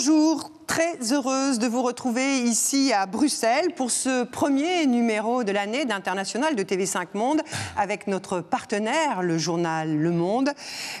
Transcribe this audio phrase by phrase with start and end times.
[0.00, 5.84] Bonjour, très heureuse de vous retrouver ici à Bruxelles pour ce premier numéro de l'année
[5.84, 7.42] d'International de TV5 Monde
[7.76, 10.50] avec notre partenaire, le journal Le Monde.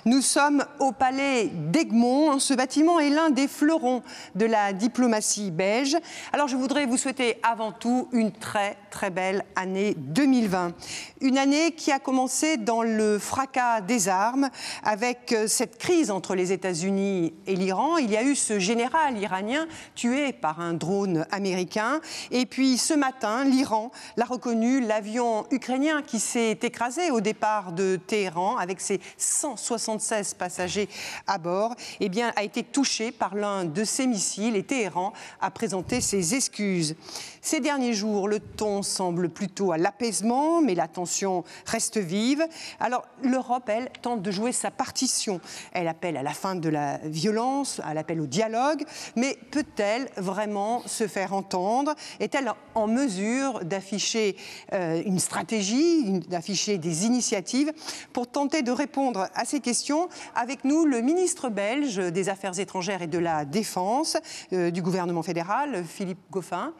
[0.06, 2.40] Nous sommes au palais d'Egmont.
[2.40, 4.02] Ce bâtiment est l'un des fleurons
[4.34, 5.96] de la diplomatie belge.
[6.32, 10.72] Alors je voudrais vous souhaiter avant tout une très très belle année 2020.
[11.20, 14.50] Une année qui a commencé dans le fracas des armes
[14.82, 17.98] avec cette crise entre les États-Unis et l'Iran.
[17.98, 19.59] Il y a eu ce général iranien
[19.94, 22.00] tué par un drone américain.
[22.30, 27.96] Et puis ce matin, l'Iran l'a reconnu, l'avion ukrainien qui s'est écrasé au départ de
[27.96, 30.88] Téhéran avec ses 176 passagers
[31.26, 35.50] à bord, eh bien, a été touché par l'un de ces missiles et Téhéran a
[35.50, 36.96] présenté ses excuses.
[37.42, 42.46] Ces derniers jours, le ton semble plutôt à l'apaisement, mais la tension reste vive.
[42.80, 45.40] Alors l'Europe, elle, tente de jouer sa partition.
[45.72, 48.84] Elle appelle à la fin de la violence, elle appelle au dialogue,
[49.16, 51.94] mais peut-elle vraiment se faire entendre?
[52.20, 54.36] Est-elle en mesure d'afficher
[54.74, 57.72] euh, une stratégie, d'afficher des initiatives
[58.12, 60.10] pour tenter de répondre à ces questions?
[60.34, 64.18] Avec nous, le ministre belge des Affaires étrangères et de la Défense
[64.52, 66.74] euh, du gouvernement fédéral, Philippe Goffin.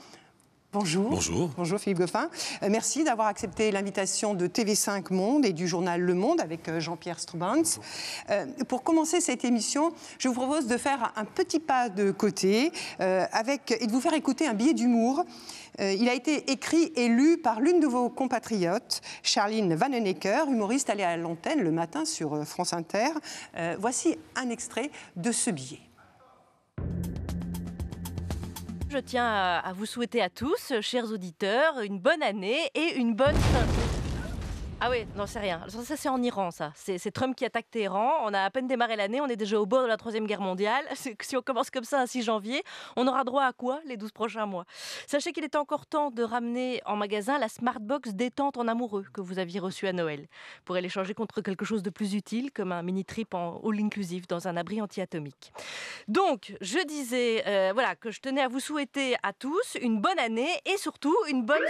[0.72, 1.10] Bonjour.
[1.10, 1.50] Bonjour.
[1.56, 2.30] Bonjour Philippe Goffin.
[2.62, 6.78] Euh, merci d'avoir accepté l'invitation de TV5 Monde et du journal Le Monde avec euh,
[6.78, 7.64] Jean-Pierre Strubans.
[8.30, 12.70] Euh, pour commencer cette émission, je vous propose de faire un petit pas de côté
[13.00, 15.24] avec, et de vous faire écouter un billet d'humour.
[15.80, 21.02] il a été écrit et lu par l'une de vos compatriotes, Charline Vanhoenacker, humoriste allée
[21.02, 23.10] à l'antenne le matin sur France Inter.
[23.78, 25.80] voici un extrait de ce billet.
[28.90, 33.36] Je tiens à, vous souhaiter à tous, chers auditeurs, une bonne année et une bonne
[34.82, 35.60] ah oui, non, c'est rien.
[35.68, 36.72] Ça, c'est en Iran, ça.
[36.74, 38.12] C'est Trump qui attaque Téhéran.
[38.24, 40.40] On a à peine démarré l'année, on est déjà au bord de la Troisième Guerre
[40.40, 40.84] mondiale.
[41.20, 42.62] Si on commence comme ça un 6 janvier,
[42.96, 44.64] on aura droit à quoi les 12 prochains mois?
[45.06, 49.20] Sachez qu'il est encore temps de ramener en magasin la Smartbox détente en amoureux que
[49.20, 50.28] vous aviez reçue à Noël.
[50.64, 54.56] Pour l'échanger contre quelque chose de plus utile, comme un mini-trip en all-inclusive dans un
[54.56, 55.52] abri anti-atomique.
[56.08, 60.18] Donc, je disais euh, voilà, que je tenais à vous souhaiter à tous une bonne
[60.18, 61.60] année et surtout une bonne...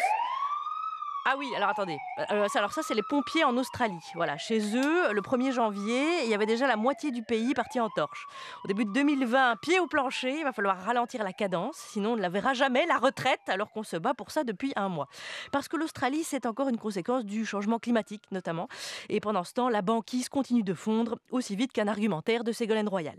[1.27, 1.99] Ah oui, alors attendez.
[2.31, 4.01] Euh, alors ça, c'est les pompiers en Australie.
[4.15, 7.79] Voilà, chez eux, le 1er janvier, il y avait déjà la moitié du pays parti
[7.79, 8.27] en torche.
[8.65, 12.17] Au début de 2020, pied au plancher, il va falloir ralentir la cadence, sinon on
[12.17, 15.09] ne la verra jamais, la retraite, alors qu'on se bat pour ça depuis un mois.
[15.53, 18.69] Parce que l'Australie, c'est encore une conséquence du changement climatique, notamment.
[19.11, 22.89] Et pendant ce temps, la banquise continue de fondre aussi vite qu'un argumentaire de Ségolène
[22.89, 23.17] Royal.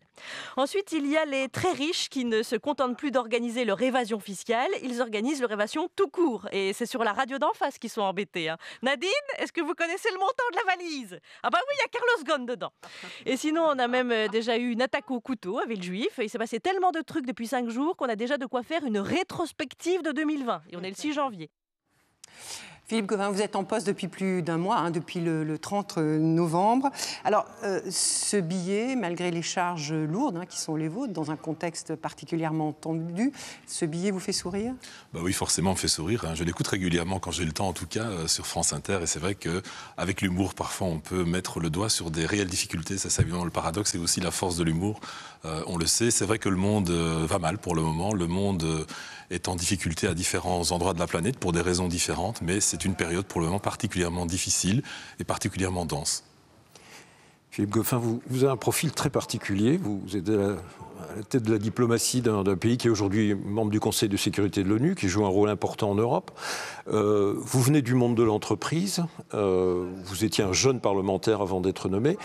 [0.58, 4.20] Ensuite, il y a les très riches qui ne se contentent plus d'organiser leur évasion
[4.20, 6.48] fiscale, ils organisent leur évasion tout court.
[6.52, 8.50] Et c'est sur la radio d'en face qui sont embêtés.
[8.50, 8.58] Hein.
[8.82, 11.20] Nadine, est-ce que vous connaissez le montant de la valise?
[11.44, 12.74] Ah bah oui, il y a Carlos Ghosn dedans.
[13.26, 16.20] Et sinon, on a même euh, déjà eu une attaque au couteau avec le juif.
[16.20, 18.86] Il s'est passé tellement de trucs depuis cinq jours qu'on a déjà de quoi faire
[18.86, 20.62] une rétrospective de 2020.
[20.72, 21.50] Et on est le 6 janvier.
[22.92, 26.90] Philippe Gauvin, vous êtes en poste depuis plus d'un mois, hein, depuis le, 30 novembre.
[27.24, 31.38] Alors, euh, ce billet, malgré les charges lourdes hein, qui sont les vôtres, dans un
[31.38, 33.32] contexte particulièrement tendu,
[33.66, 34.74] ce billet vous fait sourire?
[35.14, 36.26] Bah Oui, forcément, me fait sourire.
[36.26, 36.36] Hein.
[36.36, 39.00] Je l'écoute régulièrement quand j'ai le temps, en tout cas, euh, sur France Inter.
[39.02, 42.98] Et c'est vrai qu'avec l'humour, parfois, on peut mettre le doigt sur des réelles difficultés.
[42.98, 45.00] Ça, c'est évidemment le paradoxe et aussi la force de l'humour.
[45.46, 48.14] Euh, on le sait, c'est vrai que le monde va mal pour le moment.
[48.14, 48.86] Le monde
[49.32, 52.86] est en difficulté à différents endroits de la planète pour des raisons différentes, mais c'est
[52.86, 54.84] une période pour le moment particulièrement difficile
[55.20, 56.24] et particulièrement dense.
[57.52, 59.76] Philippe Goffin, vous, avez un profil très particulier.
[59.76, 60.56] Vous, êtes à
[61.18, 64.64] la, tête de la diplomatie d'un pays qui est aujourd'hui membre du Conseil de sécurité
[64.64, 66.32] de l'ONU, qui joue un rôle important en Europe.
[66.88, 69.04] Euh, vous venez du monde de l'entreprise.
[69.34, 72.18] Euh, vous étiez un jeune parlementaire avant d'être nommé.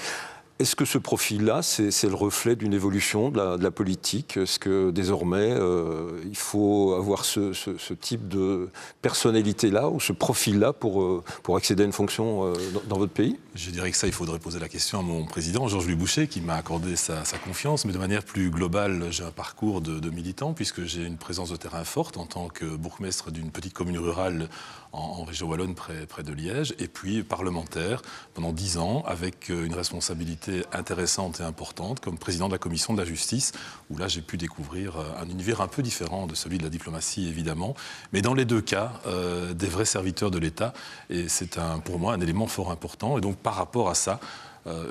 [0.59, 4.39] Est-ce que ce profil-là, c'est le reflet d'une évolution de la, politique?
[4.39, 7.53] Est-ce que désormais, euh, il faut avoir ce,
[7.93, 8.71] type de
[9.03, 12.55] personnalité-là ou ce profil-là pour, euh, pour accéder à une fonction euh,
[12.89, 13.39] dans, votre pays?
[13.55, 16.41] Je dirais que ça, il faudrait poser la question à mon président, Georges-Louis Boucher, qui
[16.41, 17.85] m'a accordé sa, confiance.
[17.85, 21.51] Mais de manière plus globale, j'ai un parcours de, de militant, puisque j'ai une présence
[21.51, 24.49] de terrain forte en tant que bourgmestre d'une petite commune rurale
[24.97, 28.03] en, région wallonne près, près, de Liège, et puis parlementaire
[28.35, 32.95] pendant dix ans avec euh, une responsabilité intéressante et importante comme président de la commission
[32.95, 33.53] de la justice,
[33.91, 36.71] où là j'ai pu découvrir euh, un univers un peu différent de celui de la
[36.71, 37.75] diplomatie évidemment,
[38.13, 40.73] mais dans les deux cas euh, des vrais serviteurs de l'État,
[41.11, 43.19] et c'est pour moi un élément fort important.
[43.19, 44.21] Et donc par rapport à ça,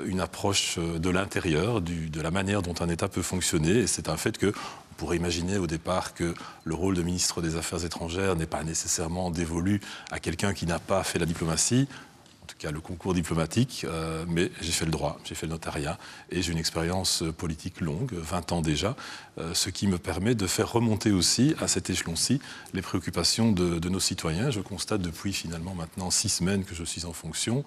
[0.06, 3.80] une approche de l'intérieur, de la manière dont un État peut fonctionner.
[3.80, 4.54] Et c'est un fait que
[4.96, 6.34] pourrait imaginer au départ que
[6.64, 10.78] le rôle de ministre des Affaires étrangères n'est pas nécessairement dévolu à quelqu'un qui n'a
[10.78, 11.88] pas fait la diplomatie.
[12.42, 13.86] en tout cas le concours diplomatique,
[14.28, 15.98] mais j'ai fait le droit, j'ai fait le notariat
[16.30, 18.96] et j'ai une expérience politique longue, 20 ans déjà,
[19.52, 22.40] ce qui me permet de faire remonter aussi à cet échelon-ci
[22.72, 24.50] les préoccupations de, de nos citoyens.
[24.50, 27.64] Je constate depuis finalement maintenant six semaines que je suis en fonction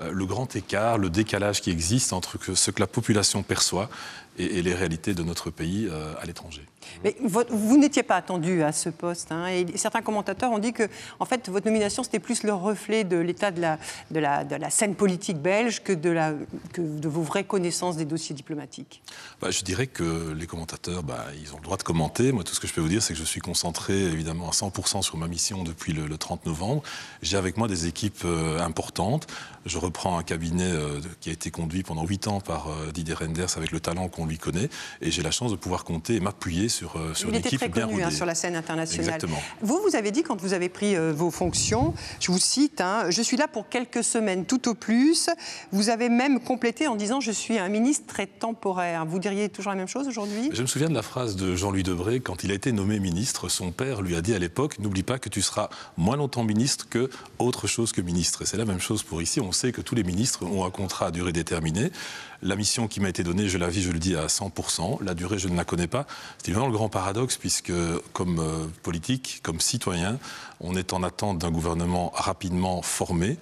[0.00, 3.90] le grand écart, le décalage qui existe entre ce que la population perçoit
[4.38, 5.88] et, les réalités de notre pays
[6.20, 6.62] à l'étranger.
[7.04, 9.32] Mais vous n'étiez pas attendu à ce poste.
[9.32, 10.88] Hein, et certains commentateurs ont dit que,
[11.20, 13.78] en fait, votre nomination, c'était plus le reflet de l'état de la,
[14.10, 16.32] de, la, de la, scène politique belge que de, la,
[16.72, 19.02] que de vos vraies connaissances des dossiers diplomatiques.
[19.40, 22.32] Bah, je dirais que les commentateurs, bah, ils ont le droit de commenter.
[22.32, 24.52] Moi, tout ce que je peux vous dire, c'est que je suis concentré, évidemment, à
[24.52, 26.82] 100% sur ma mission depuis le, 30 novembre.
[27.22, 29.28] J'ai avec moi des équipes euh, importantes.
[29.66, 33.14] Je reprends un cabinet euh, qui a été conduit pendant 8 ans par euh, Didier
[33.14, 34.68] Renders avec le talent qu'on lui connaît.
[35.00, 37.68] Et j'ai la chance de pouvoir compter et m'appuyer sur, euh, sur une équipe très
[37.68, 39.06] bien connu, hein, sur la scène internationale.
[39.06, 39.42] Exactement.
[39.60, 43.10] Vous, vous avez dit quand vous avez pris euh, vos fonctions, je vous cite, hein,
[43.10, 45.30] je suis là pour quelques semaines tout au plus.
[45.72, 49.06] Vous avez même complété en disant je suis un ministre très temporaire.
[49.06, 50.50] Vous diriez toujours la même chose aujourd'hui?
[50.52, 53.48] Je me souviens de la phrase de Jean-Louis Debré quand il a été nommé ministre.
[53.48, 56.88] Son père lui a dit à l'époque n'oublie pas que tu seras moins longtemps ministre
[56.88, 58.42] que autre chose que ministre.
[58.42, 59.40] Et c'est la même chose pour ici.
[59.40, 61.90] On sait que tous les ministres ont un contrat à durée déterminée.
[62.40, 65.02] La mission qui m'a été donnée, je la vis, je le dis, à 100%.
[65.02, 66.06] La durée, je ne la connais pas.
[66.42, 67.72] C'est vraiment le grand paradoxe, puisque
[68.12, 70.18] comme euh, politique, comme citoyen,
[70.60, 73.38] on est en attente d'un gouvernement rapidement formé.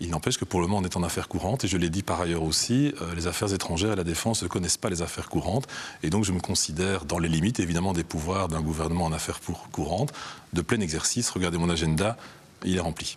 [0.00, 2.02] Il n'empêche que pour le moment, on est en affaires courantes, et je l'ai dit
[2.02, 5.30] par ailleurs aussi, euh, les affaires étrangères et la défense ne connaissent pas les affaires
[5.30, 5.66] courantes,
[6.02, 9.40] et donc je me considère dans les limites, évidemment, des pouvoirs d'un gouvernement en affaires
[9.72, 10.12] courantes,
[10.52, 11.30] de plein exercice.
[11.30, 12.18] Regardez mon agenda,
[12.64, 13.16] il est rempli.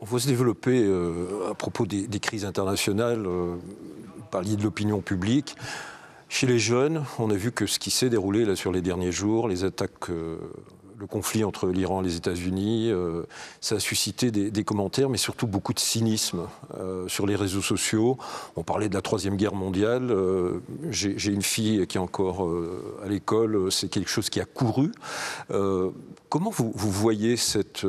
[0.00, 3.56] On va se développer euh, à propos des, crises internationales, euh,
[4.30, 5.56] parliez de l'opinion publique.
[6.28, 9.10] Chez les jeunes, on a vu que ce qui s'est déroulé là, sur les derniers
[9.10, 10.36] jours, les attaques, euh,
[10.98, 13.24] le conflit entre l'Iran et les États-Unis, euh,
[13.60, 16.46] ça a suscité des, commentaires, mais surtout beaucoup de cynisme
[17.06, 18.18] sur les réseaux sociaux.
[18.56, 20.12] On parlait de la Troisième Guerre mondiale.
[20.90, 22.50] J'ai une fille qui est encore
[23.04, 24.90] à l'école, c'est quelque chose qui a couru.
[25.48, 27.86] comment vous voyez cette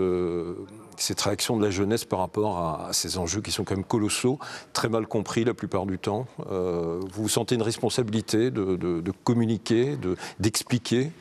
[1.02, 4.40] cette réaction de la jeunesse par rapport à, ces enjeux qui sont quand même colossaux,
[4.74, 6.28] très mal compris la plupart du temps.
[6.52, 9.98] Euh, vous sentez une responsabilité de, communiquer,
[10.40, 11.12] d'expliquer?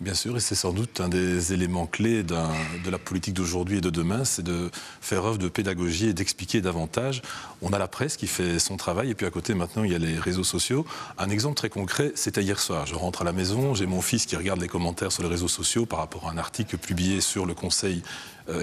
[0.00, 3.80] Bien sûr, et c'est sans doute un des éléments clés de la politique d'aujourd'hui et
[3.82, 4.70] de demain, c'est de
[5.02, 7.20] faire œuvre de pédagogie et d'expliquer davantage.
[7.60, 9.94] On a la presse qui fait son travail, et puis à côté, maintenant, il y
[9.94, 10.86] a les réseaux sociaux.
[11.18, 12.86] Un exemple très concret, c'était hier soir.
[12.86, 15.48] Je rentre à la maison, j'ai mon fils qui regarde les commentaires sur les réseaux
[15.48, 18.02] sociaux par rapport à un article publié sur le Conseil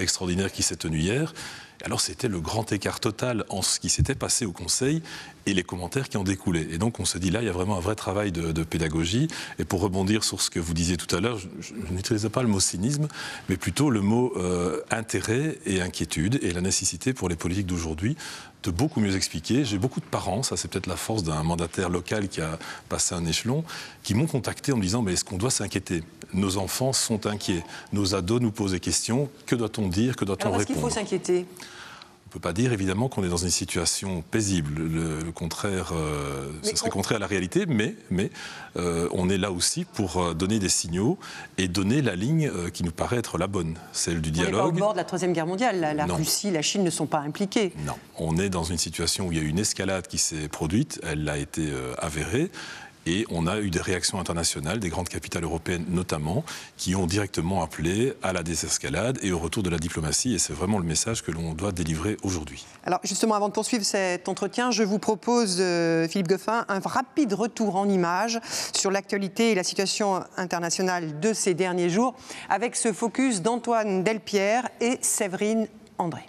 [0.00, 1.32] extraordinaire qui s'est tenu hier.
[1.84, 5.00] Alors c'était le grand écart total en ce qui s'était passé au Conseil
[5.46, 6.66] et les commentaires qui en découlaient.
[6.70, 9.28] Et donc on se dit là, il y a vraiment un vrai travail de, pédagogie.
[9.58, 11.48] Et pour rebondir sur ce que vous disiez tout à l'heure, je,
[11.90, 13.06] n'utilisais pas le mot cynisme,
[13.48, 18.16] mais plutôt le mot euh, intérêt et inquiétude et la nécessité pour les politiques d'aujourd'hui
[18.62, 19.64] de beaucoup mieux expliquer.
[19.64, 22.58] J'ai beaucoup de parents, ça c'est peut-être la force d'un mandataire local qui a
[22.88, 23.64] passé un échelon,
[24.02, 26.02] qui m'ont contacté en me disant mais est-ce qu'on doit s'inquiéter?
[26.34, 30.50] Nos enfants sont inquiets, nos ados nous posent des questions, que doit-on dire, que doit-on
[30.50, 31.46] répondre Est-ce qu'il faut s'inquiéter?
[32.28, 34.82] On ne peut pas dire évidemment qu'on est dans une situation paisible.
[34.82, 38.30] Le, contraire, euh, ce serait contraire à la réalité, mais, mais
[38.76, 41.18] euh, on est là aussi pour euh, donner des signaux
[41.56, 44.52] et donner la ligne qui nous paraît être la bonne, celle du dialogue.
[44.52, 45.80] On n'est pas au bord de la Troisième Guerre mondiale.
[45.80, 47.72] La, la Russie, la Chine ne sont pas impliquées.
[47.86, 51.00] Non, on est dans une situation où il y a une escalade qui s'est produite,
[51.04, 52.50] elle a été avérée.
[53.06, 56.44] Et on a eu des réactions internationales, des grandes capitales européennes notamment,
[56.76, 60.34] qui ont directement appelé à la désescalade et au retour de la diplomatie.
[60.34, 62.66] Et c'est vraiment le message que l'on doit délivrer aujourd'hui.
[62.84, 67.32] Alors justement, avant de poursuivre cet entretien, je vous propose, euh, Philippe Goffin, un rapide
[67.32, 68.40] retour en images
[68.74, 72.14] sur l'actualité et la situation internationale de ces derniers jours,
[72.48, 76.22] avec ce focus d'Antoine Delpierre et Séverine André.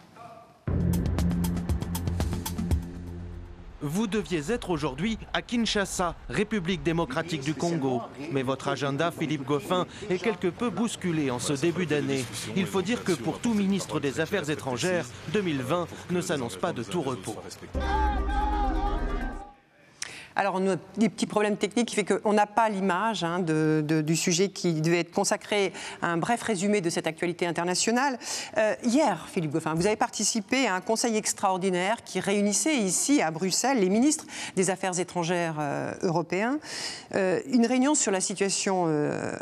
[3.81, 8.01] Vous deviez être aujourd'hui à Kinshasa, République démocratique du Congo.
[8.31, 12.25] Mais votre agenda, Philippe Goffin, est quelque peu bousculé en ce début d'année.
[12.55, 16.83] Il faut dire que pour tout ministre des Affaires étrangères, 2020 ne s'annonce pas de
[16.83, 17.38] tout repos.
[20.39, 24.15] Alors, on a des petits problèmes techniques qui fait qu'on n'a pas l'image hein, du
[24.15, 28.17] sujet qui devait être consacré à un bref résumé de cette actualité internationale.
[28.58, 33.31] Euh, hier, Philippe Goffin, vous avez participé à un conseil extraordinaire qui réunissait ici, à
[33.31, 34.24] Bruxelles, les ministres
[34.55, 36.60] des Affaires étrangères euh, européens.
[37.15, 38.88] Euh, une réunion sur la situation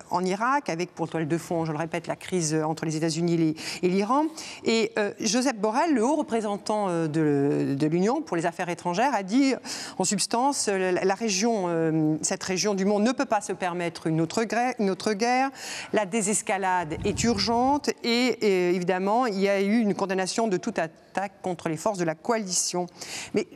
[0.10, 3.56] en Irak, avec pour toile de fond, je le répète, la crise entre les États-Unis
[3.84, 4.24] et l'Iran.
[4.66, 9.54] Et Joseph Borrell, le haut représentant de, de l'Union pour les affaires étrangères, a dit
[10.00, 14.44] en substance la région, cette région du monde ne peut pas se permettre une autre,
[14.44, 15.52] guerre.
[15.94, 21.42] La désescalade est urgente et, évidemment, il y a eu une condamnation de toute attaque
[21.42, 22.86] contre les forces de la coalition.
[23.34, 23.48] Mais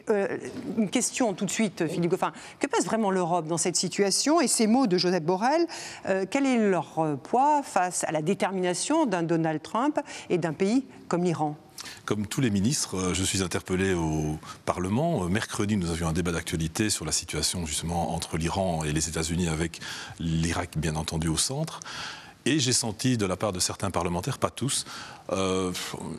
[0.77, 2.33] une question tout de suite, Philippe Goffin.
[2.59, 4.41] Que pèse vraiment l'Europe dans cette situation?
[4.41, 5.67] Et ces mots de Joseph Borrell,
[6.29, 11.23] quel est leur poids face à la détermination d'un Donald Trump et d'un pays comme
[11.23, 11.55] l'Iran?
[12.05, 15.23] Comme tous les ministres, euh, je suis interpellé au Parlement.
[15.23, 19.09] Euh, mercredi, nous avions un débat d'actualité sur la situation justement entre l'Iran et les
[19.09, 19.79] États-Unis, avec
[20.19, 21.79] l'Irak bien entendu au centre.
[22.45, 24.85] Et j'ai senti de la part de certains parlementaires, pas tous,
[25.31, 25.71] euh,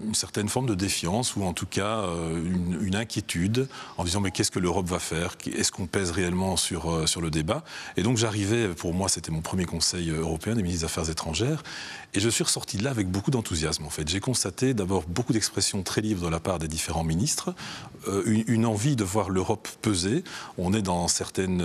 [0.06, 2.40] une certaine forme de défiance ou en tout cas euh,
[2.80, 5.36] une, inquiétude en disant mais qu'est-ce que l'Europe va faire?
[5.46, 7.64] Est-ce qu'on pèse réellement sur, euh, sur le débat?
[7.96, 11.62] Et donc j'arrivais, pour moi c'était mon premier conseil européen des ministres des Affaires étrangères,
[12.14, 14.08] et je suis ressorti de là avec beaucoup d'enthousiasme en fait.
[14.08, 17.54] J'ai constaté d'abord beaucoup d'expressions très libres de la part des différents ministres,
[18.24, 20.24] une, envie de voir l'Europe peser.
[20.58, 21.62] On est dans certaines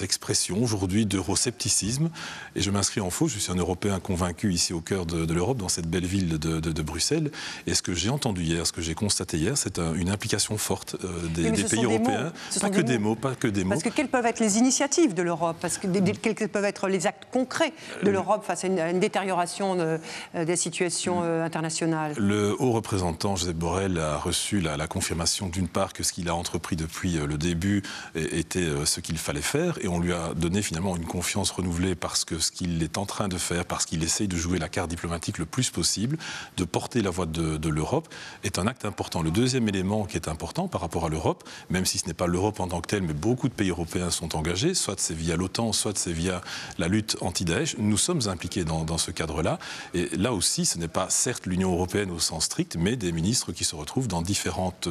[0.00, 2.10] expressions aujourd'hui d'euroscepticisme,
[2.54, 5.34] et je m'inscris en faux, je suis un Européen convaincu ici au cœur de, de
[5.34, 7.30] l'Europe, dans cette belle ville de, Bruxelles.
[7.66, 10.96] Et ce que j'ai entendu hier, ce que j'ai constaté hier, c'est une implication forte
[11.04, 12.32] euh, des, pays européens.
[12.60, 13.14] Pas que des mots.
[13.14, 13.70] pas que des mots.
[13.70, 15.56] Parce que quelles peuvent être les initiatives de l'Europe?
[15.60, 19.76] Parce que quels peuvent être les actes concrets de euh, l'Europe face à une, détérioration
[19.78, 19.98] euh,
[20.44, 22.14] des situations internationales?
[22.16, 26.34] Le haut représentant Joseph Borrell a reçu la, confirmation d'une part que ce qu'il a
[26.34, 27.82] entrepris depuis le début
[28.14, 32.24] était ce qu'il fallait faire, et on lui a donné finalement une confiance renouvelée parce
[32.24, 34.90] que ce qu'il est en train de faire, parce qu'il essaye de jouer la carte
[34.90, 36.18] diplomatique le plus possible
[36.56, 38.08] de porter la voix de, l'Europe,
[38.44, 39.22] est un acte important.
[39.22, 42.26] Le deuxième élément qui est important par rapport à l'Europe, même si ce n'est pas
[42.26, 45.36] l'Europe en tant que telle, mais beaucoup de pays européens sont engagés, soit c'est via
[45.36, 46.40] l'OTAN, soit c'est via
[46.78, 49.58] la lutte anti-Daesh, nous sommes impliqués dans, ce cadre-là.
[49.94, 53.52] Et là aussi, ce n'est pas certes l'Union européenne au sens strict, mais des ministres
[53.52, 54.88] qui se retrouvent dans différentes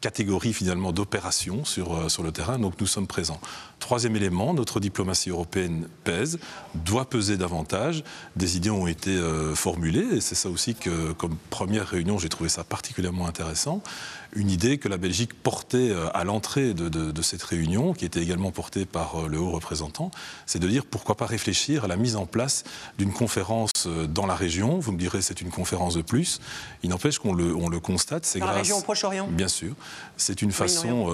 [0.00, 3.40] catégorie finalement d'opérations sur, euh, sur le terrain, donc nous sommes présents.
[3.78, 6.38] Troisième élément, notre diplomatie européenne pèse,
[6.74, 8.02] doit peser davantage.
[8.36, 12.28] Des idées ont été euh, formulées, et c'est ça aussi que, comme première réunion, j'ai
[12.28, 13.82] trouvé ça particulièrement intéressant
[14.32, 18.50] une idée que la Belgique portait euh, à l'entrée de, cette réunion, qui était également
[18.50, 20.10] portée par le haut représentant,
[20.46, 22.64] c'est de dire pourquoi pas réfléchir à la mise en place
[22.98, 24.78] d'une conférence dans la région.
[24.78, 26.40] Vous me direz c'est une conférence de plus.
[26.82, 28.24] Il n'empêche qu'on le, on le constate.
[28.24, 29.28] C'est dans la région Proche-Orient?
[29.28, 29.74] Bien sûr.
[30.16, 31.08] C'est une façon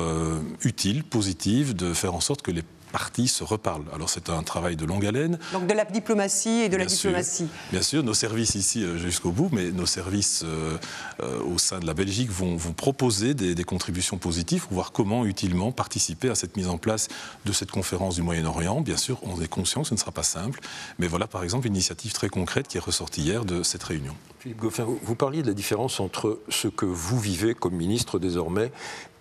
[0.65, 2.65] utile, positive, de faire en sorte que les
[2.97, 3.85] parties se reparlent.
[3.93, 5.39] Alors c'est un travail de longue haleine.
[5.53, 7.47] Donc de la diplomatie et de la diplomatie.
[7.71, 10.79] bien sûr, nos services ici euh, jusqu'au bout, mais nos services euh,
[11.21, 14.93] euh, au sein de la Belgique vont, vont proposer des, des, contributions positives pour voir
[14.93, 17.09] comment utilement participer à cette mise en place
[17.45, 18.81] de cette conférence du Moyen-Orient.
[18.81, 20.61] Bien sûr, on est conscient que ce ne sera pas simple,
[20.99, 24.15] mais voilà par exemple une initiative très concrète qui est ressortie hier de cette réunion.
[24.39, 28.71] Philippe Goffin, vous parliez de la différence entre ce que vous vivez comme ministre désormais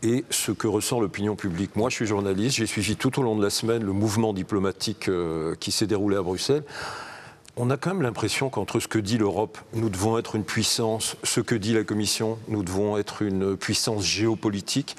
[0.06, 1.76] et ce que ressent l'opinion publique.
[1.76, 5.10] Moi, je suis journaliste, j'ai suivi tout au long de la semaine le mouvement diplomatique
[5.10, 6.64] euh, qui s'est déroulé à Bruxelles.
[7.58, 11.16] On a quand même l'impression qu'entre ce que dit l'Europe, nous devons être une puissance,
[11.24, 14.96] ce que dit la Commission, nous devons être une puissance géopolitique,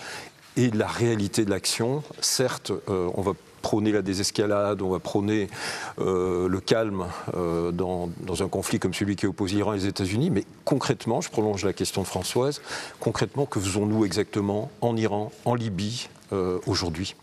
[0.56, 5.48] et la réalité de l'action, certes, euh, on va prôner la désescalade, on va prôner
[5.98, 8.10] euh, le calme euh, dans,
[8.40, 10.30] un conflit comme celui qui oppose l'Iran et les États-Unis.
[10.30, 12.60] Mais concrètement, je prolonge la question de Françoise,
[13.00, 17.14] concrètement, que faisons-nous exactement en Iran, en Libye, euh, aujourd'hui?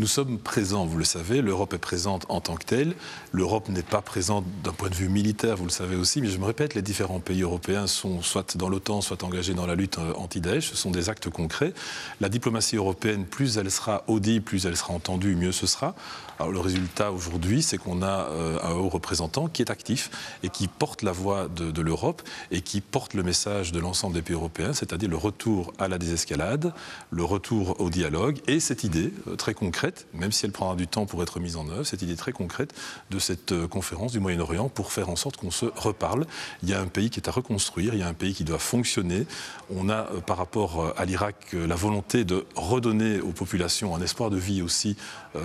[0.00, 2.94] Nous sommes présents, vous le savez, l'Europe est présente en tant que telle.
[3.32, 6.38] L'Europe n'est pas présente d'un point de vue militaire, vous le savez aussi, mais je
[6.38, 9.98] me répète, les différents pays européens sont soit dans l'OTAN, soit engagés dans la lutte
[9.98, 10.70] euh, anti-Daesh.
[10.70, 11.74] Ce sont des actes concrets.
[12.22, 15.94] La diplomatie européenne, plus elle sera audible, plus elle sera entendue, mieux ce sera.
[16.38, 20.10] Alors, le résultat aujourd'hui, c'est qu'on a euh, un haut représentant qui est actif
[20.42, 24.14] et qui porte la voix de, de l'Europe et qui porte le message de l'ensemble
[24.14, 26.72] des pays européens, c'est-à-dire le retour à la désescalade,
[27.10, 30.86] le retour au dialogue et cette idée euh, très concrète, même si elle prendra du
[30.86, 32.74] temps pour être mise en œuvre, cette idée très concrète
[33.10, 36.26] de cette euh, conférence du Moyen-Orient pour faire en sorte qu'on se reparle.
[36.62, 38.44] Il y a un pays qui est à reconstruire, il y a un pays qui
[38.44, 39.26] doit fonctionner.
[39.74, 44.30] On a, euh, par rapport à l'Irak, la volonté de redonner aux populations un espoir
[44.30, 44.96] de vie aussi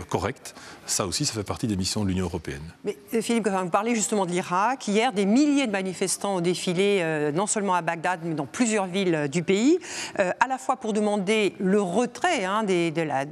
[0.10, 0.56] correct.
[0.86, 2.62] Ça aussi, ça fait partie des missions de l'Union européenne.
[2.84, 4.88] Mais Philippe, vous parlez justement de l'Irak.
[4.88, 9.28] Hier, des milliers de manifestants ont défilé, non seulement à Bagdad, mais dans plusieurs villes
[9.32, 9.80] du pays,
[10.18, 13.25] à la fois pour demander le retrait hein, des, de la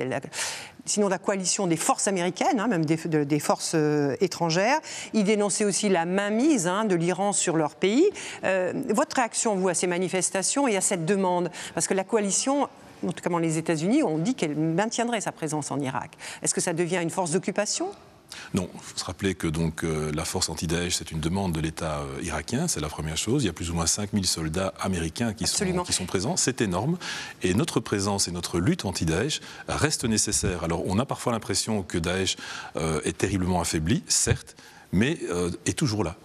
[0.86, 4.80] sinon la coalition des forces américaines, hein, même des, forces euh, étrangères.
[5.14, 8.10] Ils dénonçaient aussi la mainmise hein, de l'Iran sur leur pays.
[8.44, 11.50] Euh, votre réaction, vous, à ces manifestations et à cette demande?
[11.74, 12.68] Parce que la coalition
[13.12, 16.12] cas les États-Unis, ont dit qu'elle maintiendrait sa présence en Irak.
[16.42, 17.88] Est-ce que ça devient une force d'occupation?
[18.54, 21.60] Non, il faut se rappeler que donc, euh, la force anti-Daesh, c'est une demande de
[21.60, 23.44] l'État euh, irakien, c'est la première chose.
[23.44, 26.62] Il y a plus ou moins 5000 soldats américains qui sont, qui sont, présents, c'est
[26.62, 26.98] énorme.
[27.42, 30.64] Et notre présence et notre lutte anti-Daesh restent nécessaires.
[30.64, 32.38] Alors on a parfois l'impression que Daesh
[32.76, 34.56] euh, est terriblement affaibli, certes,
[34.92, 35.18] mais
[35.66, 36.16] est toujours là.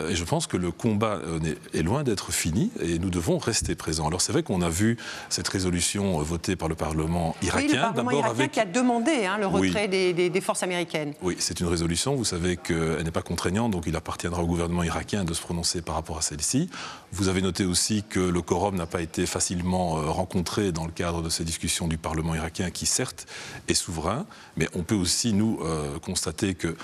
[0.00, 1.38] Euh, et je pense que le combat euh,
[1.72, 4.06] est loin d'être fini et nous devons rester présents.
[4.06, 4.96] Alors c'est vrai qu'on a vu
[5.28, 7.68] cette résolution euh, votée par le Parlement irakien.
[7.68, 8.52] Oui, le Parlement irakien avec...
[8.52, 11.14] qui a demandé hein, le retrait des, forces américaines.
[11.22, 12.14] Oui, c'est une résolution.
[12.14, 15.80] Vous savez qu'elle n'est pas contraignante, donc il appartiendra au gouvernement irakien de se prononcer
[15.80, 16.68] par rapport à celle-ci.
[17.12, 21.22] Vous avez noté aussi que le quorum n'a pas été facilement rencontré dans le cadre
[21.22, 23.26] de ces discussions du Parlement irakien, qui certes
[23.68, 25.60] est souverain, mais on peut aussi nous
[26.02, 26.76] constater que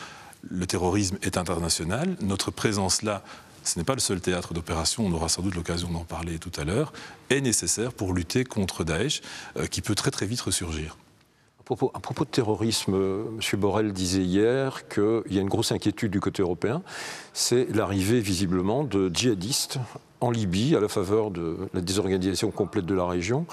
[0.49, 2.16] le terrorisme est international.
[2.20, 3.23] Notre présence là,
[3.64, 6.52] ce n'est pas le seul théâtre d'opération, on aura sans doute l'occasion d'en parler tout
[6.59, 6.92] à l'heure,
[7.28, 9.20] est nécessaire pour lutter contre Daesh,
[9.56, 10.97] euh, qui peut très très vite ressurgir.
[11.70, 13.60] À propos, de terrorisme, euh, M.
[13.60, 16.82] Borrell disait hier qu'il y a une grosse inquiétude du côté européen,
[17.32, 19.78] c'est l'arrivée visiblement de djihadistes
[20.20, 23.46] en Libye à la faveur de la désorganisation complète de la région.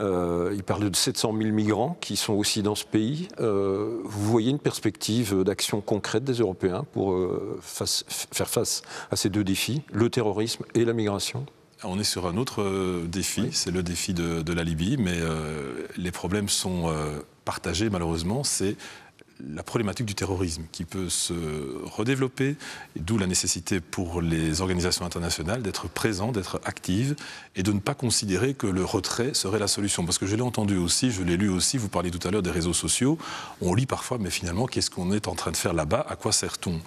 [0.00, 3.28] Euh, il parlait de 700 000 migrants qui sont aussi dans ce pays.
[3.40, 9.28] Euh, vous voyez une perspective d'action concrète des Européens pour euh, faire face à ces
[9.28, 11.46] deux défis, le terrorisme et la migration?
[11.82, 15.18] On est sur un autre défi, c'est le défi de, de, la Libye, mais
[15.98, 16.90] les problèmes sont
[17.44, 18.44] partagés malheureusement.
[18.44, 18.76] C'est
[19.40, 21.34] la problématique du terrorisme qui peut se
[21.84, 22.56] redévelopper,
[22.96, 27.16] d'où la nécessité pour les organisations internationales d'être présentes, d'être actives
[27.56, 30.04] et de ne pas considérer que le retrait serait la solution.
[30.04, 32.42] Parce que je l'ai entendu aussi, je l'ai lu aussi, vous parliez tout à l'heure
[32.42, 33.18] des réseaux sociaux,
[33.60, 36.06] on lit parfois, mais finalement, qu'est-ce qu'on est en train de faire là-bas?
[36.08, 36.80] À quoi sert-on?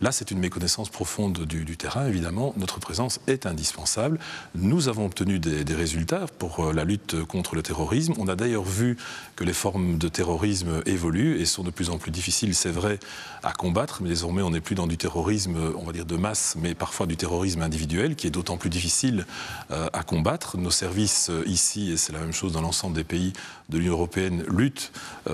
[0.00, 2.54] Là, c'est une méconnaissance profonde du, terrain, évidemment.
[2.56, 4.18] Notre présence est indispensable.
[4.54, 8.14] Nous avons obtenu des, résultats pour euh, la lutte contre le terrorisme.
[8.18, 8.96] On a d'ailleurs vu
[9.36, 12.98] que les formes de terrorisme évoluent et sont de plus en plus difficiles, c'est vrai,
[13.42, 14.00] à combattre.
[14.02, 17.06] Mais désormais, on n'est plus dans du terrorisme, on va dire, de masse, mais parfois
[17.06, 19.26] du terrorisme individuel, qui est d'autant plus difficile
[19.70, 20.56] euh, à combattre.
[20.56, 23.32] Nos services euh, ici, et c'est la même chose dans l'ensemble des pays
[23.68, 24.92] de l'Union européenne, luttent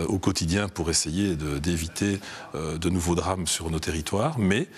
[0.08, 2.18] au quotidien pour essayer d'éviter
[2.54, 4.68] de, nouveaux drames sur nos territoires mais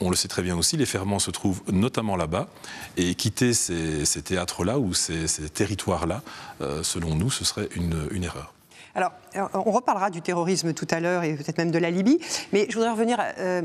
[0.00, 2.48] on le sait très bien aussi, les ferments se trouvent notamment là-bas.
[2.96, 6.22] Et quitter ces, théâtres-là ou ces, territoires-là,
[6.60, 8.52] euh, selon nous, ce serait une erreur.
[8.94, 9.12] Alors,
[9.54, 12.20] on reparlera du terrorisme tout à l'heure et peut-être même de la Libye,
[12.52, 13.62] mais je voudrais revenir euh,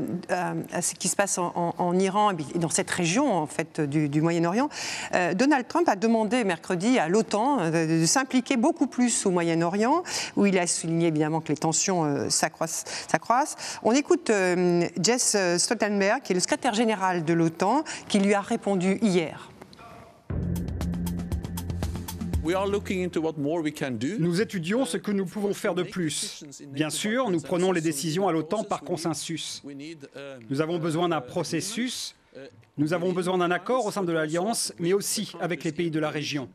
[0.72, 4.68] à, ce qui se passe en, Iran et dans cette région en fait du, Moyen-Orient.
[5.14, 10.02] Euh, Donald Trump a demandé mercredi à l'OTAN euh, de, s'impliquer beaucoup plus au Moyen-Orient,
[10.36, 12.84] où il a souligné évidemment que les tensions s'accroissent.
[13.84, 14.32] On écoute
[15.00, 19.50] Jess Stoltenberg, qui est le secrétaire général de l'OTAN, qui lui a répondu hier.
[24.18, 26.44] Nous étudions ce que nous pouvons faire de plus.
[26.68, 29.62] Bien sûr, nous prenons les décisions à l'OTAN par consensus.
[30.48, 32.14] Nous avons besoin d'un processus,
[32.78, 36.00] nous avons besoin d'un accord au sein de l'Alliance, mais aussi avec les pays de
[36.00, 36.48] la région.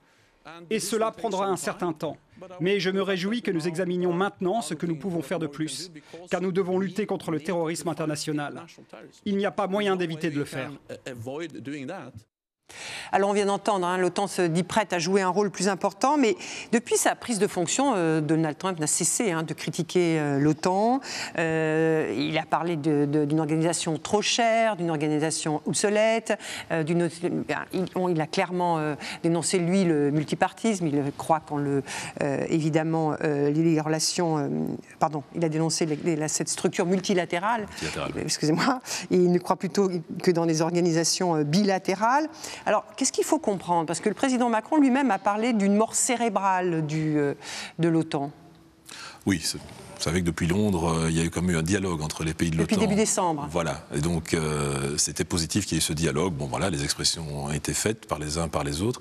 [0.69, 2.17] Et cela prendra un certain temps.
[2.59, 5.91] Mais je me réjouis que nous examinions maintenant ce que nous pouvons faire de plus,
[6.29, 8.65] car nous devons lutter contre le terrorisme international.
[9.25, 10.71] Il n'y a pas moyen d'éviter de le faire.
[13.11, 16.17] Alors on vient d'entendre, hein, l'OTAN se dit prête à jouer un rôle plus important,
[16.17, 16.35] mais
[16.71, 20.99] depuis sa prise de fonction, euh, Donald Trump n'a cessé hein, de critiquer euh, l'OTAN.
[21.37, 26.37] Euh, il a parlé d'une organisation trop chère, d'une organisation obsolète.
[26.71, 30.87] Il, a clairement dénoncé, lui, le multipartisme.
[30.87, 31.83] Il croit qu'en le,
[32.49, 34.49] évidemment, les relations...
[34.99, 35.87] pardon, il a dénoncé
[36.27, 37.67] cette structure multilatérale.
[38.17, 38.81] Excusez-moi.
[39.11, 39.89] Il ne croit plutôt
[40.21, 42.27] que dans les organisations bilatérales.
[42.65, 43.85] Alors, qu'est-ce qu'il faut comprendre?
[43.85, 47.33] Parce que le président Macron lui-même a parlé d'une mort cérébrale du, euh,
[47.79, 48.31] de l'OTAN.
[49.25, 52.01] Oui, vous savez que depuis Londres, euh, il y a eu comme eu un dialogue
[52.01, 52.75] entre les pays de l'OTAN.
[52.75, 53.47] Depuis début décembre.
[53.51, 53.85] Voilà.
[53.93, 56.33] Et donc, euh, c'était positif qu'il y ait eu ce dialogue.
[56.33, 58.99] Bon, voilà, les expressions ont été faites par les uns, par les autres.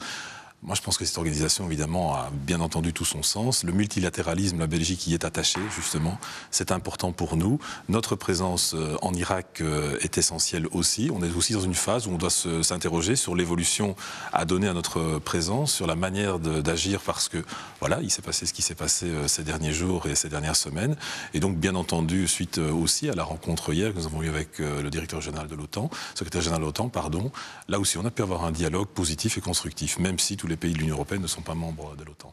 [0.65, 3.65] Moi, je pense que cette organisation, évidemment, a bien entendu tout son sens.
[3.65, 6.19] Le multilatéralisme, la Belgique y est attachée, justement.
[6.51, 7.59] C'est important pour nous.
[7.91, 11.11] Notre présence euh, en Irak euh, est essentielle aussi.
[11.13, 13.95] On est aussi dans une phase où on doit s'interroger sur l'évolution
[14.33, 17.45] à donner à notre présence, sur la manière d'agir, parce que,
[17.81, 20.57] voilà, il s'est passé ce qui s'est passé euh, ces derniers jours et ces dernières
[20.57, 20.97] semaines.
[21.35, 24.61] Et donc, bien entendu, suite aussi à la rencontre hier que nous avons eue avec
[24.61, 27.31] le directeur général de l'OTAN, secrétaire général de l'OTAN, pardon,
[27.69, 30.54] là aussi, on a pu avoir un dialogue positif et constructif, même si tous les
[30.55, 32.33] les pays de l'Union européenne ne sont pas membres de l'OTAN.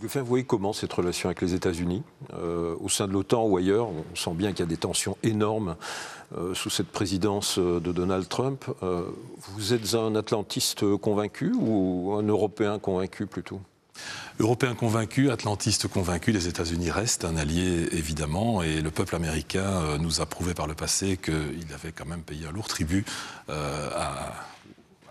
[0.00, 2.02] Vous voyez comment cette relation avec les États-Unis
[2.34, 5.16] euh, Au sein de l'OTAN ou ailleurs, on sent bien qu'il y a des tensions
[5.22, 5.76] énormes
[6.36, 8.64] euh, sous cette présidence euh, de Donald Trump.
[8.80, 13.60] vous êtes un atlantiste convaincu ou un Européen convaincu plutôt?
[14.40, 20.20] Européens convaincus, atlantistes convaincus, les États-Unis restent un allié évidemment, et le peuple américain nous
[20.20, 23.04] a prouvé par le passé qu'il avait quand même payé un lourd tribut
[23.48, 24.32] à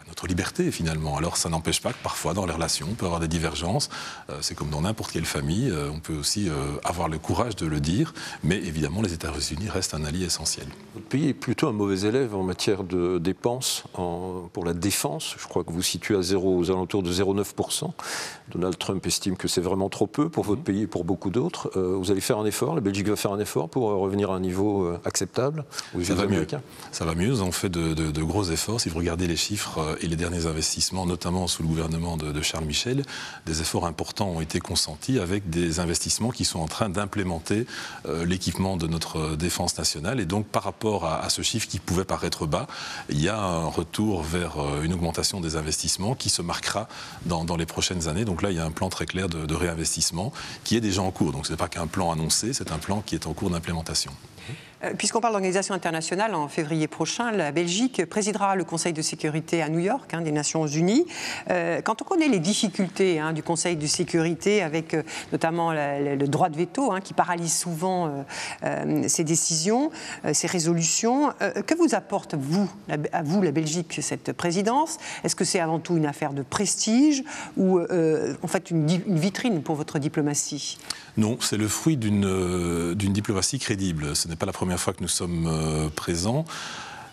[0.10, 1.18] notre liberté finalement.
[1.18, 3.90] Alors ça n'empêche pas que parfois dans les relations on peut avoir des divergences.
[4.30, 5.70] Euh, c'est comme dans n'importe quelle famille.
[5.70, 8.14] Euh, on peut aussi euh, avoir le courage de le dire.
[8.44, 10.68] Mais évidemment les États-Unis restent un allié essentiel.
[10.96, 15.36] Votre pays est plutôt un mauvais élève en matière de dépenses pour la défense.
[15.38, 17.92] Je crois que vous situez à zéro, aux alentours de 0,9%.
[18.52, 20.66] Donald Trump estime que c'est vraiment trop peu pour votre mhm.
[20.66, 21.72] pays et pour beaucoup d'autres.
[21.76, 24.40] vous allez faire un effort, la Belgique va faire un effort pour revenir à un
[24.40, 25.66] niveau acceptable?
[25.96, 26.48] Aux Ça va mieux.
[26.92, 28.82] Ça va mieux, on fait de, de, gros efforts.
[28.82, 32.66] Si vous regardez les chiffres et les derniers investissements, notamment sous le gouvernement de, Charles
[32.66, 33.04] Michel,
[33.46, 37.66] des efforts importants ont été consentis avec des investissements qui sont en train d'implémenter
[38.06, 40.20] euh, l'équipement de notre défense nationale.
[40.20, 42.68] Et donc, par rapport à, ce chiffre qui pouvait paraître bas,
[43.10, 46.88] il y a un retour vers euh, une augmentation des investissements qui se marquera
[47.26, 48.26] dans, les prochaines années.
[48.26, 50.32] Donc là, il y a un plan très clair de réinvestissement
[50.64, 51.32] qui est déjà en cours.
[51.32, 54.12] Donc, ce n'est pas qu'un plan annoncé, c'est un plan qui est en cours d'implémentation.
[54.84, 59.62] Euh, puisqu'on parle d'organisation internationale, en février prochain, la Belgique présidera le Conseil de sécurité
[59.62, 61.06] à New York hein, des Nations Unies.
[61.50, 66.28] Euh, quand on connaît les difficultés hein, du Conseil de sécurité, avec euh, notamment le
[66.28, 68.26] droit de veto hein, qui paralyse souvent
[69.08, 69.92] ces décisions,
[70.34, 72.70] ces résolutions, que vous apporte vous,
[73.12, 74.98] à vous, la Belgique, cette présidence?
[75.24, 77.24] Est-ce que c'est avant tout une affaire de prestige
[77.58, 80.78] ou en fait une, vitrine pour votre diplomatie?
[81.18, 84.16] Non, c'est le fruit d'une diplomatie crédible.
[84.40, 86.46] Pas la première fois que nous sommes euh, présents.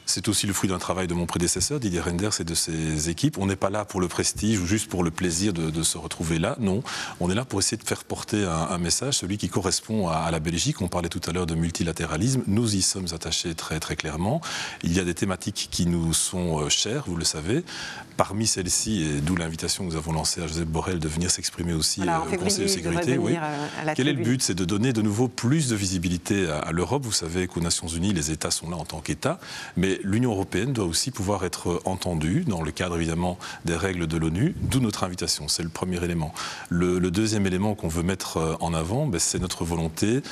[0.08, 3.38] C'est aussi le fruit d'un travail de mon prédécesseur, Didier Renders, et de ses équipes.
[3.38, 6.38] On n'est pas là pour le prestige ou juste pour le plaisir de, se retrouver
[6.38, 6.56] là.
[6.60, 6.84] Non,
[7.18, 10.38] on est là pour essayer de faire porter un, message, celui qui correspond à, la
[10.38, 10.80] Belgique.
[10.80, 12.44] On parlait tout à l'heure de multilatéralisme.
[12.46, 14.40] Nous y sommes attachés très, très clairement.
[14.84, 17.64] Il y a des thématiques qui nous sont euh, chères, vous le savez.
[18.16, 21.72] Parmi celles-ci, et d'où l'invitation que nous avons lancée à Joseph Borrell de venir s'exprimer
[21.72, 23.18] aussi euh, au Conseil de sécurité.
[23.18, 23.36] Oui.
[23.94, 24.42] Quel est le but?
[24.42, 27.04] C'est de donner de nouveau plus de visibilité à, à l'Europe.
[27.04, 29.38] Vous savez qu'aux Nations Unies, les États sont là en tant qu'États,
[29.76, 34.16] mais l'Union européenne doit aussi pouvoir être entendue dans le cadre évidemment des règles de
[34.16, 35.48] l'ONU, d'où notre invitation.
[35.48, 36.32] C'est le premier élément.
[36.68, 40.22] Le, deuxième élément qu'on veut mettre euh, en avant, ben, c'est notre volonté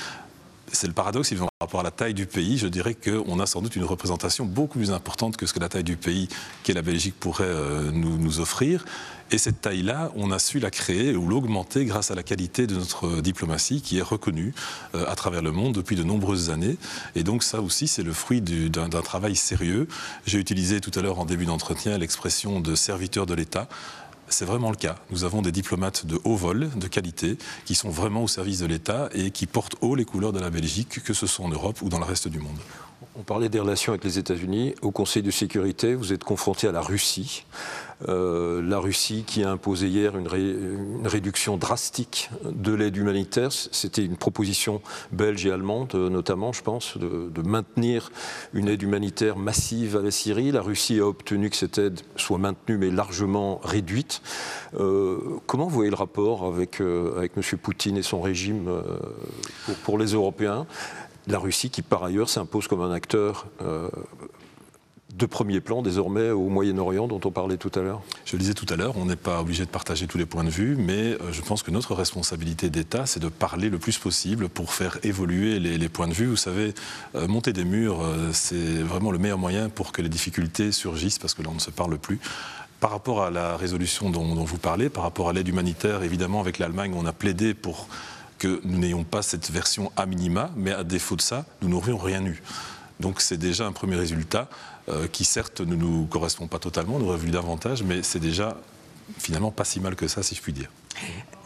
[0.75, 3.63] c'est le paradoxe, par rapport à la taille du pays, je dirais qu'on a sans
[3.63, 6.29] doute une représentation beaucoup plus importante que ce que la taille du pays
[6.63, 8.85] qu'est la Belgique pourrait euh, nous, offrir.
[9.31, 12.75] Et cette taille-là, on a su la créer ou l'augmenter grâce à la qualité de
[12.75, 14.53] notre diplomatie qui est reconnue
[14.95, 16.77] euh, à travers le monde depuis de nombreuses années.
[17.15, 19.89] Et donc ça aussi, c'est le fruit d'un travail sérieux.
[20.27, 23.69] J'ai utilisé tout à l'heure en début d'entretien l'expression de serviteur de l'État
[24.29, 24.97] c'est vraiment le cas.
[25.11, 28.67] Nous avons des diplomates de haut vol, de qualité, qui sont vraiment au service de
[28.67, 31.83] l'État et qui portent haut les couleurs de la Belgique, que ce soit en Europe
[31.83, 32.59] ou dans le reste du monde.
[33.17, 34.75] On parlait des relations avec les États-Unis.
[34.83, 37.45] Au Conseil de sécurité, vous êtes confronté à la Russie.
[38.09, 40.27] Euh, la Russie qui a imposé hier une,
[41.07, 43.53] réduction drastique de l'aide humanitaire.
[43.53, 48.11] C'était une proposition belge et allemande, euh, notamment, je pense, de, maintenir
[48.53, 50.51] une aide humanitaire massive à la Syrie.
[50.51, 54.23] La Russie a obtenu que cette aide soit maintenue, mais largement réduite.
[54.75, 57.59] Euh, comment vous voyez le rapport avec, avec M.
[57.63, 58.83] Poutine et son régime
[59.85, 60.67] pour les Européens?
[61.27, 63.89] La Russie qui par ailleurs s'impose comme un acteur euh,
[65.15, 68.03] de premier plan désormais au Moyen-Orient dont on parlait tout à l'heure?
[68.25, 70.45] Je le disais tout à l'heure, on n'est pas obligé de partager tous les points
[70.45, 73.99] de vue, mais euh, je pense que notre responsabilité d'État, c'est de parler le plus
[73.99, 76.27] possible pour faire évoluer les, points de vue.
[76.27, 76.75] Vous savez,
[77.15, 78.01] euh, monter des murs,
[78.33, 81.61] c'est vraiment le meilleur moyen pour que les difficultés surgissent, parce que là, on ne
[81.61, 82.19] se parle plus.
[82.81, 86.41] Par rapport à la résolution dont, dont vous parlez, par rapport à l'aide humanitaire, évidemment,
[86.41, 87.89] avec l'Allemagne, on a plaidé pour
[88.39, 91.99] que nous n'ayons pas cette version à minima, mais à défaut de ça, nous n'aurions
[91.99, 92.43] rien eu.
[93.01, 94.49] Donc c'est déjà un premier résultat
[94.89, 98.57] euh, qui certes ne nous correspond pas totalement, nous aurions vu davantage, mais c'est déjà
[99.19, 100.71] finalement pas si mal que ça, si je puis dire.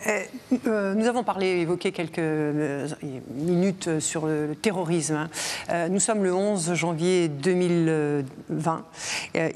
[0.07, 0.23] Euh,
[0.67, 2.89] euh, nous avons parlé, évoqué quelques euh,
[3.31, 5.29] minutes sur le terrorisme.
[5.71, 5.89] Hein.
[5.89, 8.85] nous sommes le 11 janvier 2020.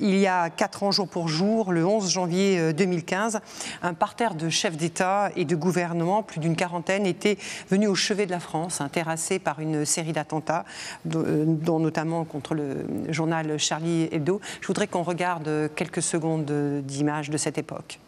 [0.01, 3.41] il y a quatre ans jour pour jour, le 11 janvier 2015,
[3.83, 7.39] un parterre de chefs d'État et de gouvernement, plus d'une quarantaine, était
[7.71, 10.65] venu au chevet de la France, hein, terrassé par une série d'attentats,
[11.05, 14.41] dont notamment contre le journal Charlie Hebdo.
[14.61, 16.51] Je voudrais qu'on regarde quelques secondes
[16.85, 18.01] d'images de cette époque.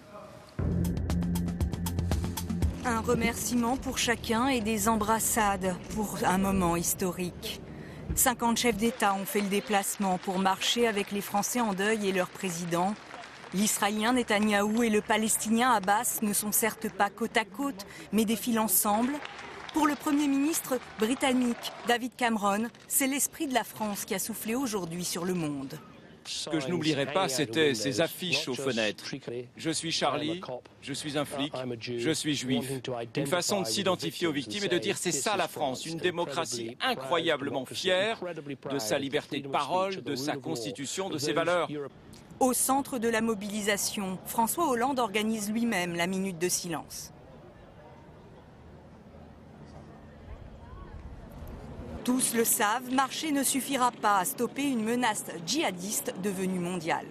[3.06, 7.60] Remerciement pour chacun et des embrassades pour un moment historique.
[8.14, 12.12] 50 chefs d'État ont fait le déplacement pour marcher avec les Français en deuil et
[12.12, 12.94] leur président.
[13.52, 18.58] L'Israélien Netanyahou et le Palestinien Abbas ne sont certes pas côte à côte, mais défilent
[18.58, 19.12] ensemble.
[19.74, 24.54] Pour le Premier ministre britannique David Cameron, c'est l'esprit de la France qui a soufflé
[24.54, 25.78] aujourd'hui sur le monde.
[26.26, 29.14] Ce que je n'oublierai pas, c'était ces affiches aux fenêtres.
[29.56, 30.40] Je suis Charlie,
[30.82, 32.70] je suis un flic, je suis juif.
[33.16, 36.76] Une façon de s'identifier aux victimes et de dire c'est ça la France, une démocratie
[36.80, 38.20] incroyablement fière
[38.70, 41.68] de sa liberté de parole, de sa constitution, de ses valeurs.
[42.40, 47.13] Au centre de la mobilisation, François Hollande organise lui-même la minute de silence.
[52.04, 57.06] Tous le savent, marcher ne suffira pas à stopper une menace djihadiste devenue mondiale.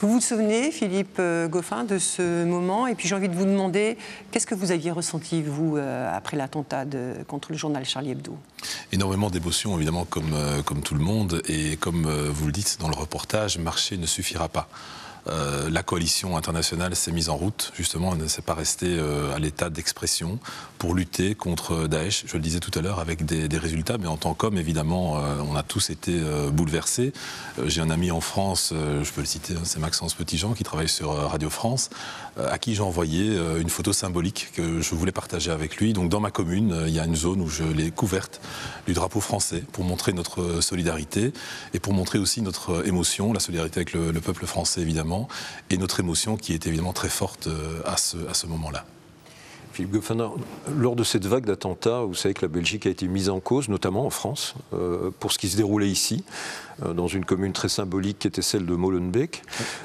[0.00, 2.86] Vous vous souvenez, Philippe euh, Goffin, de ce moment?
[2.86, 3.96] Et puis j'ai envie de vous demander,
[4.30, 6.84] qu'est-ce que vous aviez ressenti, vous, euh, après l'attentat
[7.26, 8.36] contre le journal Charlie Hebdo?
[8.92, 11.40] Énormément d'émotions, évidemment, comme, euh, comme tout le monde.
[11.48, 14.68] Et comme vous le dites dans le reportage, marcher ne suffira pas.
[15.28, 19.34] Euh, la coalition internationale s'est mise en route, justement, elle ne s'est pas restée euh,
[19.34, 20.38] à l'état d'expression
[20.78, 24.16] pour lutter contre Daesh, je le disais tout à l'heure, avec des, résultats, mais en
[24.16, 26.18] tant qu'homme, évidemment, euh, on a tous été
[26.50, 27.12] bouleversés.
[27.66, 30.88] J'ai un ami en France, je peux le citer, hein, c'est Maxence Petitjean, qui travaille
[30.88, 31.90] sur Radio France,
[32.38, 35.92] à qui j'ai envoyé une photo symbolique que je voulais partager avec lui.
[35.92, 38.40] Donc dans ma commune, il y a une zone où je l'ai couverte
[38.86, 41.34] du drapeau français pour montrer notre solidarité
[41.74, 45.09] et pour montrer aussi notre émotion, la solidarité avec le peuple français, évidemment
[45.70, 48.84] et notre émotion qui est évidemment très forte euh, à ce, moment-là.
[49.72, 50.16] Philippe Goffin,
[50.76, 53.68] lors de cette vague d'attentats, vous savez que la Belgique a été mise en cause,
[53.68, 56.24] notamment en France, euh, pour ce qui se déroulait ici,
[56.82, 59.42] euh, dans une commune très symbolique qui était celle de Molenbeek.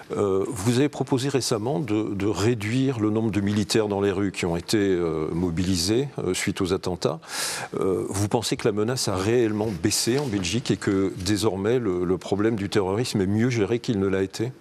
[0.09, 4.57] vous avez proposé récemment de, réduire le nombre de militaires dans les rues qui ont
[4.57, 4.97] été
[5.31, 7.19] mobilisés suite aux attentats.
[7.73, 12.55] vous pensez que la menace a réellement baissé en Belgique et que désormais le problème
[12.55, 14.51] du terrorisme est mieux géré qu'il ne l'a été?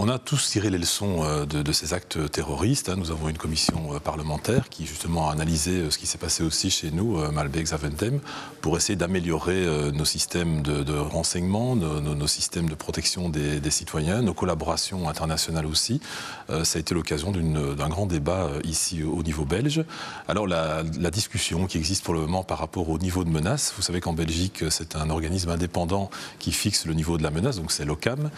[0.00, 2.88] On a tous tiré les leçons euh, de, ces actes terroristes.
[2.88, 2.94] Hein.
[2.96, 6.44] Nous avons une commission euh, parlementaire qui justement a analysé euh, ce qui s'est passé
[6.44, 8.20] aussi chez nous, Malbec Zaventem,
[8.60, 15.08] pour essayer d'améliorer nos systèmes de, renseignement, nos, systèmes de protection des, citoyens, nos collaborations
[15.08, 16.00] internationales aussi.
[16.48, 19.84] Ça a été l'occasion d'un grand débat ici au niveau belge.
[20.26, 23.72] Alors la, la discussion qui existe pour le moment par rapport au niveau de menace,
[23.76, 27.56] vous savez qu'en Belgique c'est un organisme indépendant qui fixe le niveau de la menace,
[27.56, 28.30] donc c'est l'OCAM.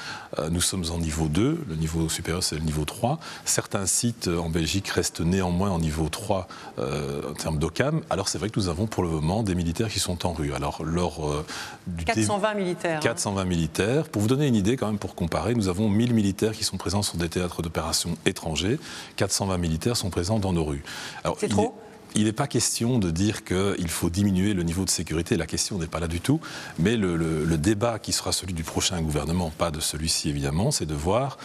[0.50, 3.18] Nous sommes en niveau 2 le niveau supérieur c'est le niveau 3.
[3.44, 8.02] Certains sites en Belgique restent néanmoins en niveau 3 euh, en termes d'OCAM.
[8.10, 10.52] Alors c'est vrai que nous avons pour le moment des militaires qui sont en rue.
[10.52, 11.44] Alors lors euh,
[12.06, 13.00] 420 militaires.
[13.00, 13.44] 420 hein.
[13.44, 14.08] militaires.
[14.08, 16.76] Pour vous donner une idée quand même pour comparer, nous avons 1000 militaires qui sont
[16.76, 18.78] présents sur des théâtres d'opération étrangers.
[19.16, 20.84] 420 militaires sont présents dans nos rues.
[21.38, 21.74] C'est trop
[22.14, 25.78] il n'est pas question de dire qu'il faut diminuer le niveau de sécurité, la question
[25.78, 26.40] n'est pas là du tout,
[26.78, 30.94] mais le, débat qui sera celui du prochain gouvernement, pas de celui-ci évidemment, c'est de
[30.94, 31.36] voir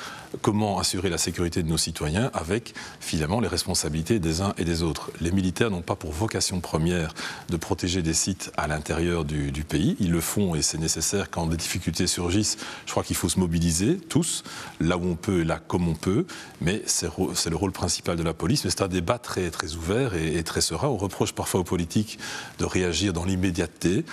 [0.41, 4.81] comment assurer la sécurité de nos citoyens avec finalement les responsabilités des uns et des
[4.81, 5.11] autres.
[5.21, 7.13] Les militaires n'ont pas pour vocation première
[7.49, 11.47] de protéger des sites à l'intérieur du, pays, ils le font et c'est nécessaire quand
[11.47, 12.57] des difficultés surgissent.
[12.85, 14.43] Je crois qu'il faut se mobiliser tous,
[14.79, 16.25] là où on peut et là comme on peut,
[16.61, 17.09] mais c'est
[17.49, 20.43] le rôle principal de la police, mais c'est un débat très, très ouvert et, et
[20.43, 22.19] très On reproche parfois aux politiques
[22.59, 24.05] de réagir dans l'immédiateté.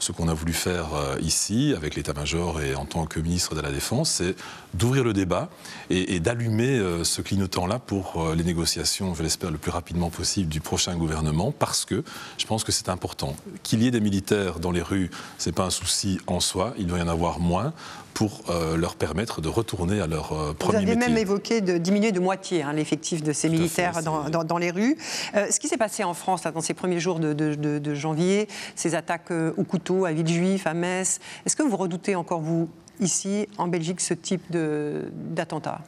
[0.00, 3.60] Ce qu'on a voulu faire euh, ici, avec l'état-major et en tant que ministre de
[3.60, 4.34] la Défense, c'est
[4.72, 5.50] d'ouvrir le débat
[5.90, 10.48] et, d'allumer euh, ce clignotant-là pour euh, les négociations, je l'espère, le plus rapidement possible
[10.48, 12.02] du prochain gouvernement, parce que
[12.38, 13.36] je pense que c'est important.
[13.62, 16.72] Qu'il y ait des militaires dans les rues, ce n'est pas un souci en soi,
[16.78, 17.74] il doit y en avoir moins
[18.20, 20.94] pour euh, leur permettre de retourner à leur euh, premier métier.
[20.94, 24.70] Vous avez même évoqué de diminuer de moitié hein, l'effectif de ces militaires dans, les
[24.70, 24.98] rues.
[25.34, 29.30] Euh, ce qui s'est passé en France dans ces premiers jours de, janvier, ces attaques
[29.30, 32.68] au couteau à Villejuif, à Metz, est-ce que vous redoutez encore, vous,
[33.00, 35.80] ici, en Belgique, ce type d'attentat?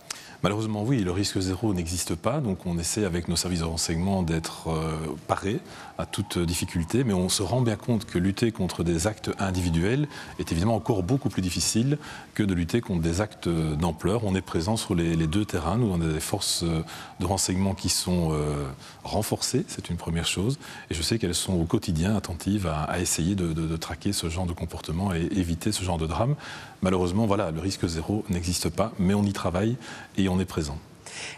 [0.42, 2.40] Malheureusement, oui, le risque zéro n'existe pas.
[2.40, 4.68] Donc, on essaie avec nos services de renseignement d'être
[5.28, 5.60] parés
[5.98, 10.08] à toute difficulté, mais on se rend bien compte que lutter contre des actes individuels
[10.38, 11.98] est évidemment encore beaucoup plus difficile
[12.34, 14.24] que de lutter contre des actes d'ampleur.
[14.24, 15.76] On est présent sur les, deux terrains.
[15.76, 18.66] Nous, avons des forces de renseignement qui sont euh,
[19.04, 20.58] renforcées, c'est une première chose,
[20.90, 24.46] et je sais qu'elles sont au quotidien attentives à, essayer de, de, traquer ce genre
[24.46, 26.34] de comportement et éviter ce genre de drame.
[26.82, 29.76] Malheureusement, voilà, le risque zéro n'existe pas, mais on y travaille
[30.16, 30.78] et on est présent.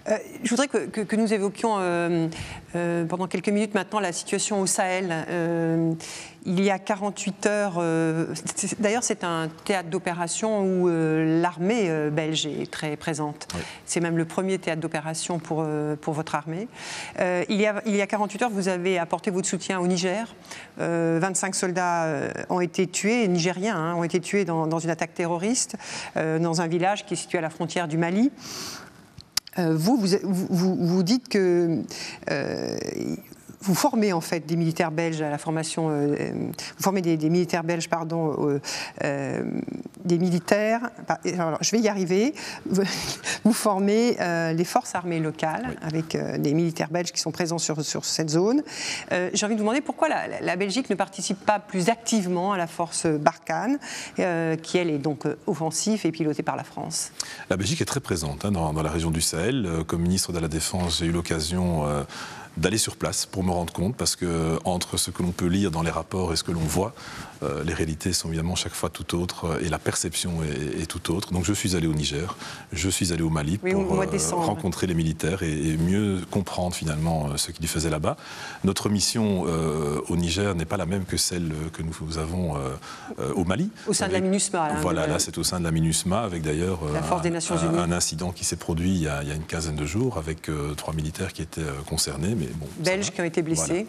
[0.09, 2.29] Euh, je voudrais que, nous évoquions euh,
[2.77, 5.15] euh, pendant quelques minutes maintenant la situation au Sahel.
[6.47, 7.83] il y a 48 heures,
[8.79, 13.49] d'ailleurs c'est un théâtre d'opération où l'armée belge est très présente.
[13.87, 15.67] C'est même le premier théâtre d'opération pour,
[16.03, 16.69] pour votre armée.
[17.19, 20.35] il, y a, il y a 48 heures, vous avez apporté votre soutien au Niger.
[20.79, 22.09] 25 soldats
[22.51, 25.77] ont été tués, nigériens, hein, ont été tués dans, dans, une attaque terroriste
[26.15, 28.31] dans un village qui est situé à la frontière du Mali.
[29.59, 31.83] Euh, vous, vous, vous, dites que
[32.31, 32.77] euh,
[33.65, 37.89] vous formez en fait des militaires belges à la formation, vous formez des, militaires belges,
[37.89, 38.61] pardon,
[39.01, 40.91] des militaires.
[41.25, 42.35] Alors, je vais y arriver.
[43.45, 44.17] Vous formez
[44.55, 48.63] les forces armées locales avec des militaires belges qui sont présents sur, sur cette zone.
[49.11, 52.59] J'ai envie de vous demander pourquoi la, la, Belgique ne participe pas plus activement à
[52.59, 53.79] la force Barkhane,
[54.17, 57.13] qui elle est donc offensive et pilotée par la France.
[57.51, 59.85] La Belgique est très présente hein, dans, dans, la région du Sahel.
[59.87, 61.85] Comme ministre de la Défense, j'ai eu l'occasion
[62.57, 65.71] d'aller sur place pour me rendre compte, parce que entre ce que l'on peut lire
[65.71, 66.95] dans les rapports et ce que l'on voit,
[67.45, 71.13] euh, les réalités sont évidemment chaque fois tout autres euh, et la perception est, tout
[71.15, 71.33] autre.
[71.33, 72.37] Donc je suis allé au Niger,
[72.73, 77.51] je suis allé au Mali pour euh, rencontrer les militaires et, mieux comprendre finalement ce
[77.51, 78.17] qu'ils faisaient là-bas.
[78.63, 82.55] Notre mission au Niger n'est pas la même que celle que nous avons
[83.35, 83.71] au Mali.
[83.89, 84.69] Au sein de la MINUSMA.
[84.69, 88.45] Là, voilà, là c'est au sein de la MINUSMA avec d'ailleurs un, un, incident qui
[88.45, 91.33] s'est produit il y, a, il y, a, une quinzaine de jours avec trois militaires
[91.33, 92.35] qui étaient concernés.
[92.37, 93.87] Mais bon, Belges qui ont été blessés.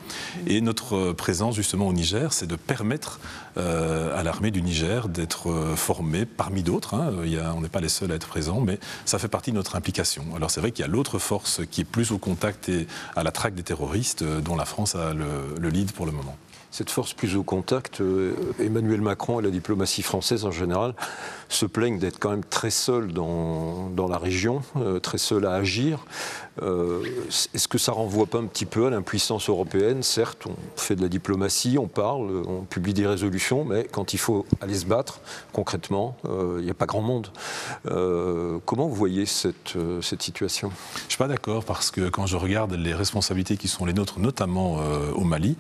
[0.47, 3.19] Et notre présence justement au Niger, c'est de permettre
[3.57, 6.93] euh, à l'armée du Niger d'être euh, formée parmi d'autres.
[6.93, 7.13] Hein.
[7.55, 10.25] on n'est pas les seuls à être présents, mais ça fait partie de notre implication.
[10.35, 13.23] Alors c'est vrai qu'il y a l'autre force qui est plus au contact et à
[13.23, 16.35] la traque des terroristes, euh, dont la France a le lead pour le moment
[16.71, 18.01] cette force plus au contact,
[18.59, 20.93] Emmanuel Macron et la diplomatie française en général
[21.47, 24.61] se plaignent d'être quand même très seuls dans, dans la région,
[25.01, 26.05] très seuls à agir.
[26.61, 27.03] Euh,
[27.53, 30.03] est-ce que ça renvoie pas un petit peu à l'impuissance européenne?
[30.03, 34.19] Certes, on fait de la diplomatie, on parle, on publie des résolutions, mais quand il
[34.19, 35.19] faut aller se battre,
[35.51, 37.27] concrètement, euh, il n'y a pas grand monde.
[37.87, 40.71] Euh, comment vous voyez cette, cette situation?
[40.95, 43.93] Je ne suis pas d'accord parce que quand je regarde les responsabilités qui sont les
[43.93, 44.77] nôtres, notamment
[45.15, 45.57] au Mali,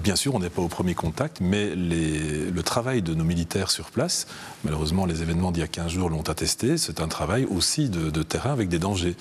[0.00, 3.90] bien sûr, on n'est pas au premier contact, mais le travail de nos militaires sur
[3.90, 4.26] place,
[4.64, 8.22] malheureusement, les événements d'il y a 15 jours l'ont attesté, c'est un travail aussi de
[8.22, 9.16] terrain avec des dangers.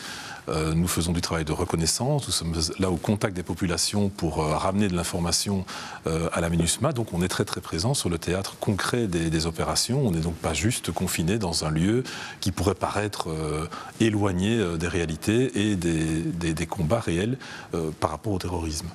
[0.49, 4.41] Euh, nous faisons du travail de reconnaissance, nous sommes là au contact des populations pour
[4.41, 5.65] euh, ramener de l'information
[6.07, 6.91] euh, à la MINUSMA.
[6.91, 10.05] Donc on est très très présent sur le théâtre concret des, opérations.
[10.05, 12.03] On n'est donc pas juste confiné dans un lieu
[12.39, 13.27] qui pourrait paraître
[13.99, 17.37] éloigné des réalités et des, combats réels
[17.99, 18.87] par rapport au terrorisme.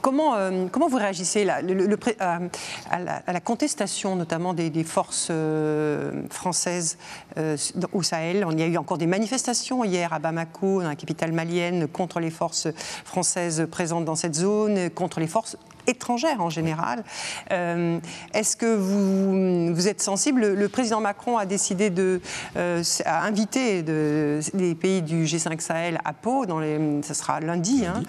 [0.00, 6.98] Comment, euh, comment vous réagissez à, la, contestation notamment des, forces euh, françaises
[7.36, 7.56] euh,
[7.92, 8.46] au Sahel?
[8.52, 12.20] Il y a eu encore des manifestations hier à Bamako, dans la capitale malienne, contre
[12.20, 12.68] les forces
[13.04, 15.56] françaises présentes dans cette zone, contre les forces
[15.88, 17.02] étrangères en général.
[17.50, 17.98] Euh,
[18.34, 20.46] est-ce que vous, vous, êtes sensible?
[20.46, 22.20] Le, président Macron a décidé de
[22.56, 27.84] euh, inviter de, les pays du G5 Sahel à Pau, dans les, ce sera lundi,
[27.86, 28.02] hein,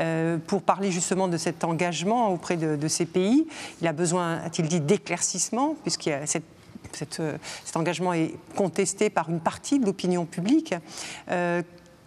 [0.00, 3.46] euh, pour parler justement de cet engagement auprès de, ces pays.
[3.80, 6.44] Il a besoin, a-t-il dit, d'éclaircissement, puisqu'il y a cette
[6.92, 10.74] cet engagement est contesté par une partie de l'opinion publique.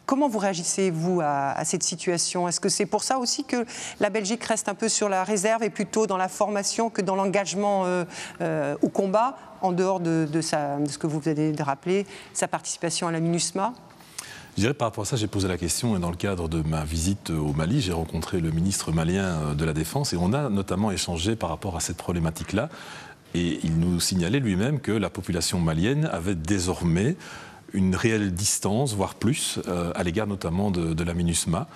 [0.10, 2.48] Comment vous réagissez, vous, à, cette situation?
[2.48, 3.64] Est-ce que c'est pour ça aussi que
[4.00, 7.16] la Belgique reste un peu sur la réserve et plutôt dans la formation que dans
[7.16, 8.06] l'engagement euh,
[8.42, 13.12] euh, au combat, en dehors de, ce que vous venez de rappeler, sa participation à
[13.12, 13.76] la MINUSMA?
[14.58, 16.64] Je dirais par rapport à ça, j'ai posé la question et dans le cadre de
[16.64, 20.34] ma visite au Mali, j'ai rencontré le ministre malien euh, de la Défense et on
[20.34, 22.70] a notamment échangé par rapport à cette problématique-là.
[23.36, 27.16] Et il nous signalait lui-même que la population malienne avait désormais
[27.74, 31.68] une réelle distance, voire plus, euh, à l'égard notamment de, la MINUSMA.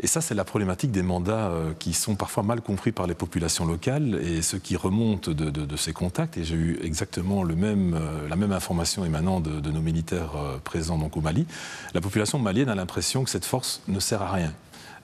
[0.00, 3.14] Et ça, c'est la problématique des mandats euh, qui sont parfois mal compris par les
[3.14, 6.36] populations locales et ce qui remonte de, ces contacts.
[6.36, 10.32] Et j'ai eu exactement euh, la même information émanant de, nos militaires
[10.64, 11.46] présents donc, au Mali.
[11.94, 14.52] La population malienne a l'impression que cette force ne sert à rien.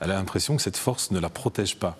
[0.01, 1.97] Elle a l'impression que cette force ne la protège pas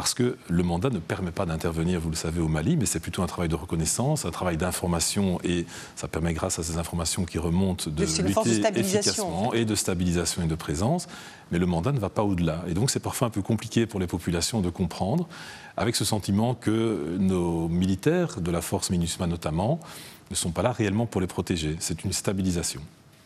[0.00, 3.00] parce que le mandat ne permet pas d'intervenir, vous le savez, au Mali, mais c'est
[3.00, 7.26] plutôt un travail de reconnaissance, un travail d'information, et ça permet, grâce à ces informations
[7.26, 11.06] qui remontent, de lutter efficacement et de stabilisation et de présence.
[11.52, 12.64] Mais le mandat ne va pas au-delà.
[12.66, 15.28] Et donc c'est parfois un peu compliqué pour les populations de comprendre,
[15.76, 19.80] avec ce sentiment que nos militaires, de la force MINUSMA notamment,
[20.30, 21.76] ne sont pas là réellement pour les protéger.
[21.78, 22.80] C'est une stabilisation.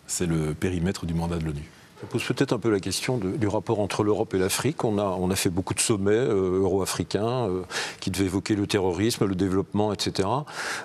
[0.08, 1.70] C'est le périmètre du mandat de l'ONU.
[2.04, 4.84] Ça pose peut-être un peu la question du rapport entre l'Europe et l'Afrique.
[4.84, 7.62] On a, fait beaucoup de sommets euh, euro-africains euh,
[8.00, 10.28] qui devaient évoquer le terrorisme, le développement, etc.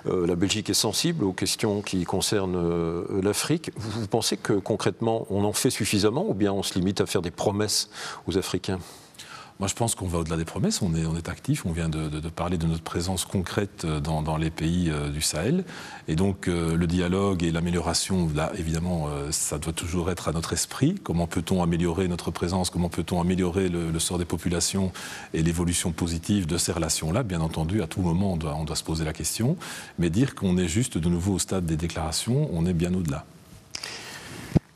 [0.06, 3.70] Euh, la Belgique est sensible aux questions qui concernent l'Afrique.
[3.76, 7.20] Vous pensez que concrètement, on en fait suffisamment ou bien on se limite à faire
[7.20, 7.90] des promesses
[8.26, 8.78] aux Africains?
[9.60, 10.80] Moi, je pense qu'on va au-delà des promesses.
[10.80, 11.66] On est, on est actif.
[11.66, 15.64] On vient de, parler de notre présence concrète dans, les pays euh, du Sahel.
[16.08, 20.32] Et donc, euh, le dialogue et l'amélioration, là, évidemment, euh, ça doit toujours être à
[20.32, 20.94] notre esprit.
[21.04, 22.70] Comment peut-on améliorer notre présence?
[22.70, 24.92] Comment peut-on améliorer le, sort des populations
[25.34, 27.22] et l'évolution positive de ces relations-là?
[27.22, 29.58] Bien entendu, à tout moment, on doit, on doit se poser la question.
[29.98, 33.26] Mais dire qu'on est juste de nouveau au stade des déclarations, on est bien au-delà.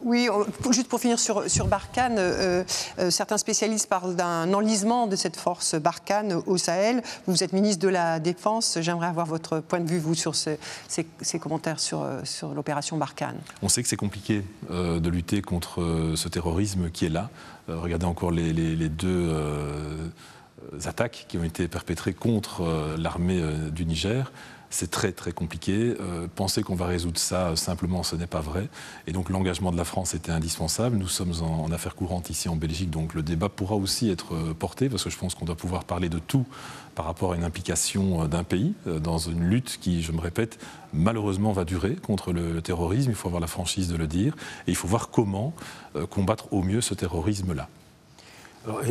[0.04, 0.28] Oui,
[0.70, 2.62] juste pour finir sur, sur Barkhane, euh,
[2.98, 7.02] euh, certains spécialistes parlent d'un enlisement de cette force Barkhane au Sahel.
[7.26, 8.76] Vous êtes ministre de la Défense.
[8.82, 10.58] J'aimerais avoir votre point de vue, vous, sur ces,
[11.40, 13.38] commentaires sur, euh, sur l'opération Barkhane.
[13.62, 17.30] On sait que c'est compliqué de lutter contre ce terrorisme qui est là.
[17.68, 19.32] regardez encore les deux
[20.84, 24.30] attaques qui ont été perpétrées contre l'armée du Niger
[24.74, 25.94] c'est très très compliqué.
[26.00, 28.68] Euh, penser qu'on va résoudre ça simplement, ce n'est pas vrai.
[29.06, 30.96] Et donc l'engagement de la France était indispensable.
[30.96, 34.52] Nous sommes en, affaires courantes ici en Belgique, donc le débat pourra aussi être euh,
[34.52, 36.44] porté, parce que je pense qu'on doit pouvoir parler de tout
[36.96, 40.58] par rapport à une implication euh, d'un pays dans une lutte qui, je me répète,
[40.92, 43.10] malheureusement va durer contre le, terrorisme.
[43.10, 44.34] Il faut avoir la franchise de le dire.
[44.66, 45.54] Et il faut voir comment
[46.10, 47.68] combattre au mieux ce terrorisme-là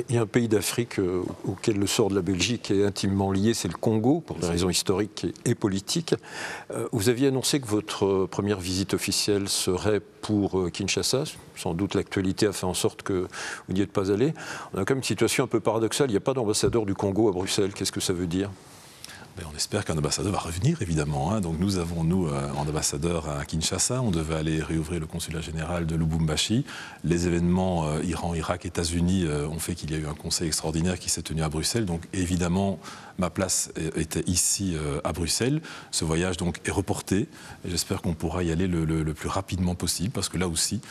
[0.10, 3.32] il y a un pays d'Afrique euh, auquel le sort de la Belgique est intimement
[3.32, 6.16] lié, c'est le Congo, pour des raisons historiques et politiques.
[6.72, 11.24] Euh, vous aviez annoncé que votre première visite officielle serait pour euh, Kinshasa.
[11.56, 13.28] Sans doute l'actualité a fait en sorte que
[13.68, 14.34] vous n'y êtes pas allé.
[14.74, 16.10] On a quand même une situation un peu paradoxale.
[16.10, 17.74] Il n'y a pas d'ambassadeur du Congo à Bruxelles.
[17.74, 18.50] Qu'est-ce que ça veut dire?
[19.36, 21.32] Ben, on espère qu'un ambassadeur va revenir, évidemment.
[21.32, 21.42] Hein.
[21.42, 24.00] Donc nous avons, nous, euh, un ambassadeur à Kinshasa.
[24.00, 26.66] On devait aller réouvrir le consulat général de Lubumbashi.
[27.04, 30.48] Les événements euh, Iran, Irak, États-Unis euh, ont fait qu'il y a eu un conseil
[30.48, 31.86] extraordinaire qui s'est tenu à Bruxelles.
[31.86, 32.78] Donc évidemment,
[33.18, 35.62] ma place était ici à Bruxelles.
[35.92, 37.28] Ce voyage donc est reporté.
[37.66, 40.82] J'espère qu'on pourra y aller le, plus rapidement possible parce que là aussi,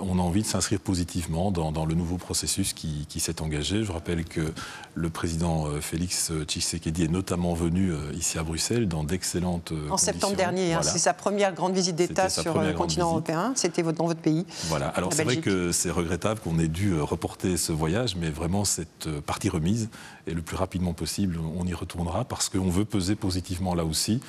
[0.00, 3.84] on a envie de s'inscrire positivement dans, le nouveau processus qui, qui s'est engagé.
[3.84, 4.52] Je rappelle que
[4.94, 10.36] le président Félix Tshisekedi est notamment venu euh, ici à Bruxelles dans d'excellentes En septembre
[10.36, 13.52] dernier, hein, c'est sa première grande visite d'État sur le continent européen.
[13.54, 14.46] C'était dans votre pays.
[14.68, 14.88] Voilà.
[14.88, 18.64] Alors c'est vrai que c'est regrettable qu'on ait dû euh, reporter ce voyage, mais vraiment
[18.64, 19.88] cette euh, partie remise
[20.26, 24.20] et le plus rapidement possible, on y retournera parce qu'on veut peser positivement là aussi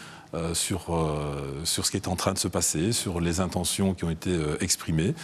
[0.53, 0.81] sur,
[1.63, 4.37] sur ce qui est en train de se passer, sur les intentions qui ont été
[4.59, 5.15] exprimées.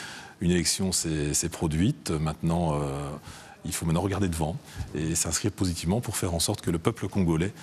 [0.42, 2.12] Une élection s'est produite.
[2.12, 2.80] Maintenant,
[3.66, 4.58] il faut maintenant regarder devant
[4.96, 7.54] et s'inscrire positivement pour faire en sorte que le peuple congolais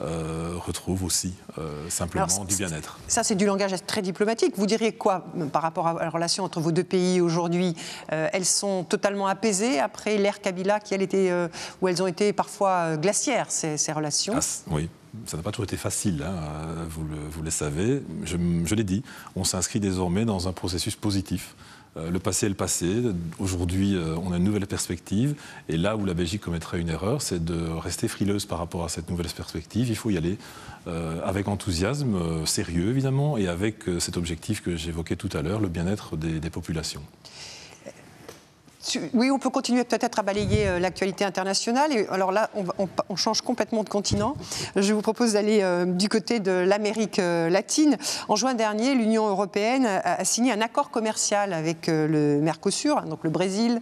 [0.00, 2.98] euh, retrouve aussi euh, simplement du bien-être.
[3.08, 4.54] Ça, c'est du langage très diplomatique.
[4.56, 7.76] Vous diriez quoi par rapport à la relation entre vos deux pays aujourd'hui
[8.10, 11.30] euh, Elles sont totalement apaisées après l'ère Kabila, qui, elle, était,
[11.82, 14.34] où elles ont été parfois glaciaires, ces, relations?
[14.36, 14.88] Ah, Oui,
[15.26, 18.02] ça n'a pas toujours été facile, hein, vous, le, vous, le, savez.
[18.24, 19.02] Je, je l'ai dit,
[19.36, 21.54] on s'inscrit désormais dans un processus positif.
[21.96, 23.02] Euh, le passé est le passé.
[23.38, 25.34] Aujourd'hui, euh, on a une nouvelle perspective.
[25.68, 28.88] Et là où la Belgique commettrait une erreur, c'est de rester frileuse par rapport à
[28.88, 29.88] cette nouvelle perspective.
[29.88, 30.38] Il faut y aller
[30.86, 35.68] euh, avec enthousiasme, sérieux évidemment, et avec cet objectif que j'évoquais tout à l'heure, le
[35.68, 37.02] bien-être des populations.
[39.14, 41.92] Oui, on peut continuer peut-être à balayer euh, l'actualité internationale.
[42.10, 42.50] Alors là,
[43.08, 44.34] on, change complètement de continent.
[44.74, 47.96] Je vous propose d'aller euh, du côté de l'Amérique euh, latine.
[48.28, 53.20] En juin dernier, l'Union européenne a, signé un accord commercial avec le Mercosur, hein, donc
[53.22, 53.80] le Brésil,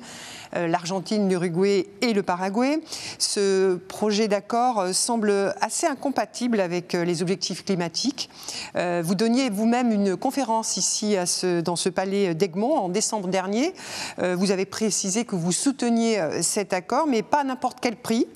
[0.53, 2.81] l'Argentine, l'Uruguay et le Paraguay.
[3.19, 8.31] Ce projet d'accord semble assez incompatible avec les objectifs climatiques.
[8.75, 11.17] Vous donniez vous-même une conférence ici
[11.65, 13.73] dans ce palais d'Egmont en décembre dernier.
[14.19, 18.27] Vous avez précisé que vous souteniez cet accord, mais pas à n'importe quel prix.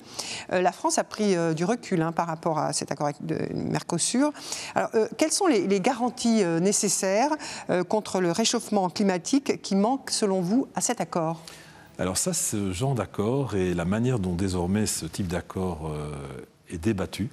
[0.49, 4.31] La France a pris du recul hein, par rapport à cet accord le Mercosur.
[4.73, 7.35] Alors, quelles sont les, garanties nécessaires
[7.89, 11.41] contre le réchauffement climatique qui manquent, selon vous, à cet accord?
[11.97, 16.11] Alors ça, ce genre d'accord et la manière dont désormais ce type d'accord euh,
[16.69, 17.29] est débattu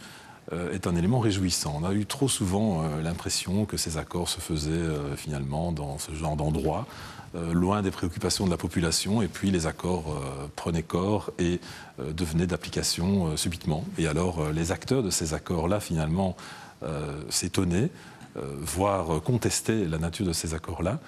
[0.52, 1.80] euh, est un élément réjouissant.
[1.82, 6.12] On a eu trop souvent euh, l'impression que ces accords se faisaient finalement dans ce
[6.12, 6.86] genre d'endroit,
[7.34, 10.22] loin des préoccupations de la population, et puis les accords
[10.54, 11.60] prenaient corps et
[11.98, 13.84] devenaient d'application subitement.
[13.96, 16.36] Et alors les acteurs de ces accords-là, finalement,
[17.30, 17.90] s'étonnaient,
[18.36, 21.00] voire contestaient la nature de ces accords-là.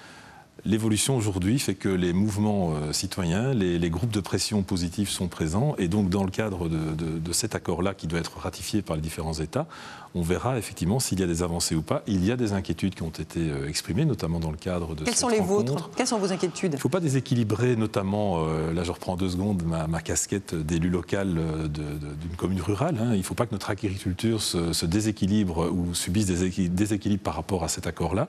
[0.63, 5.75] L'évolution aujourd'hui fait que les mouvements euh, citoyens, les, groupes de pression positifs sont présents.
[5.77, 9.33] Et donc, dans le cadre de cet accord-là, qui doit être ratifié par les différents
[9.33, 9.67] États,
[10.15, 12.01] on verra effectivement s'il y a des avancées ou pas.
[12.07, 15.03] Il y a des inquiétudes qui ont été euh, exprimées, notamment dans le cadre de
[15.03, 18.73] Quelles sont les vôtres Quelles sont vos inquiétudes Il ne faut pas déséquilibrer, notamment, euh,
[18.73, 22.95] là je reprends deux secondes, ma, casquette d'élu local euh, d'une commune rurale.
[23.01, 23.09] Hein.
[23.11, 27.63] Il ne faut pas que notre agriculture se, déséquilibre ou subisse des déséquilibres par rapport
[27.63, 28.27] à cet accord-là.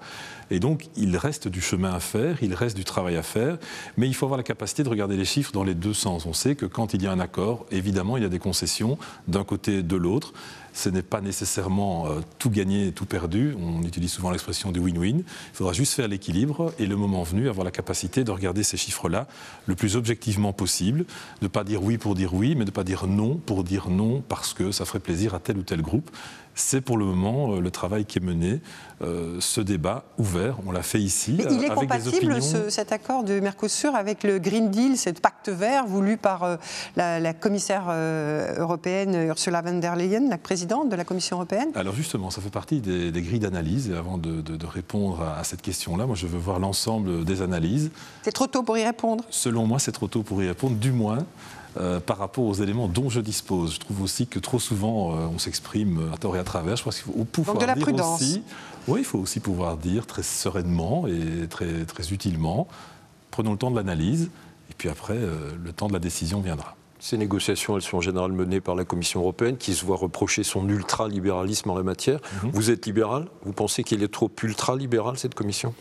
[0.50, 3.58] Et donc, il reste du chemin à faire, il reste du travail à faire,
[3.96, 6.26] mais il faut avoir la capacité de regarder les chiffres dans les deux sens.
[6.26, 8.98] On sait que quand il y a un accord, évidemment, il y a des concessions
[9.28, 10.32] d'un côté et de l'autre.
[10.76, 12.06] Ce n'est pas nécessairement
[12.38, 13.56] tout gagné, tout perdu.
[13.58, 15.20] On utilise souvent l'expression du win-win.
[15.20, 15.24] Il
[15.54, 19.26] faudra juste faire l'équilibre et le moment venu, avoir la capacité de regarder ces chiffres-là
[19.64, 20.98] le plus objectivement possible,
[21.40, 23.64] de ne pas dire oui pour dire oui, mais de ne pas dire non pour
[23.64, 26.10] dire non parce que ça ferait plaisir à tel ou tel groupe.
[26.58, 28.62] C'est pour le moment euh, le travail qui est mené,
[29.02, 31.36] euh, ce débat ouvert, on l'a fait ici.
[31.38, 32.40] il est compatible
[32.70, 36.56] cet accord de Mercosur avec le Green Deal, ce pacte vert voulu par euh,
[36.96, 37.90] la, commissaire
[38.58, 41.68] européenne Ursula von der Leyen, la présidente de la Commission européenne?
[41.74, 43.90] Alors justement, ça fait partie des, grilles d'analyse.
[43.90, 47.90] Et avant de, répondre à, cette question-là, moi je veux voir l'ensemble des analyses.
[48.22, 49.24] C'est trop tôt pour y répondre?
[49.28, 51.18] Selon moi, c'est trop tôt pour y répondre, du moins
[51.78, 53.74] euh, par rapport aux éléments dont je dispose.
[53.74, 56.76] Je trouve aussi que trop souvent euh, on s'exprime à tort et à travers.
[56.76, 58.20] Je pense qu'il faut pouvoir de la dire prudence.
[58.20, 58.42] aussi.
[58.88, 62.68] Oui, il faut aussi pouvoir dire très sereinement et très, très utilement.
[63.30, 64.30] Prenons le temps de l'analyse
[64.70, 66.76] et puis après, euh, le temps de la décision viendra.
[66.98, 70.42] Ces négociations, elles sont en général menées par la Commission européenne, qui se voit reprocher
[70.42, 72.20] son ultra-libéralisme en la matière.
[72.42, 72.50] Mhm.
[72.52, 73.26] Vous êtes libéral?
[73.44, 75.74] Vous pensez qu'il est trop ultra-libéral, cette Commission?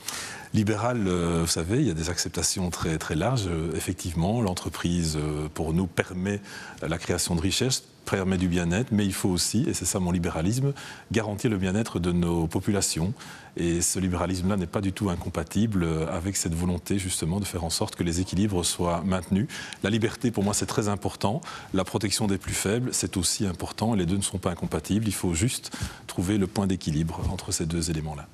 [0.55, 3.47] Libéral, euh, vous savez, il y a des acceptations très, très larges.
[3.47, 6.39] Euh, effectivement, l'entreprise, euh, pour nous, permet
[6.81, 10.11] la création de richesses, permet du bien-être, mais il faut aussi, et c'est ça mon
[10.11, 10.73] libéralisme,
[11.11, 13.13] garantir le bien-être de nos populations.
[13.57, 17.69] Et ce libéralisme-là n'est pas du tout incompatible avec cette volonté justement de faire en
[17.69, 19.47] sorte que les équilibres soient maintenus.
[19.81, 21.41] La liberté, pour moi, c'est très important.
[21.73, 23.93] La protection des plus faibles, c'est aussi important.
[23.93, 25.07] Les deux ne sont pas incompatibles.
[25.07, 25.71] Il faut juste
[26.07, 28.27] trouver le point d'équilibre entre ces deux éléments-là.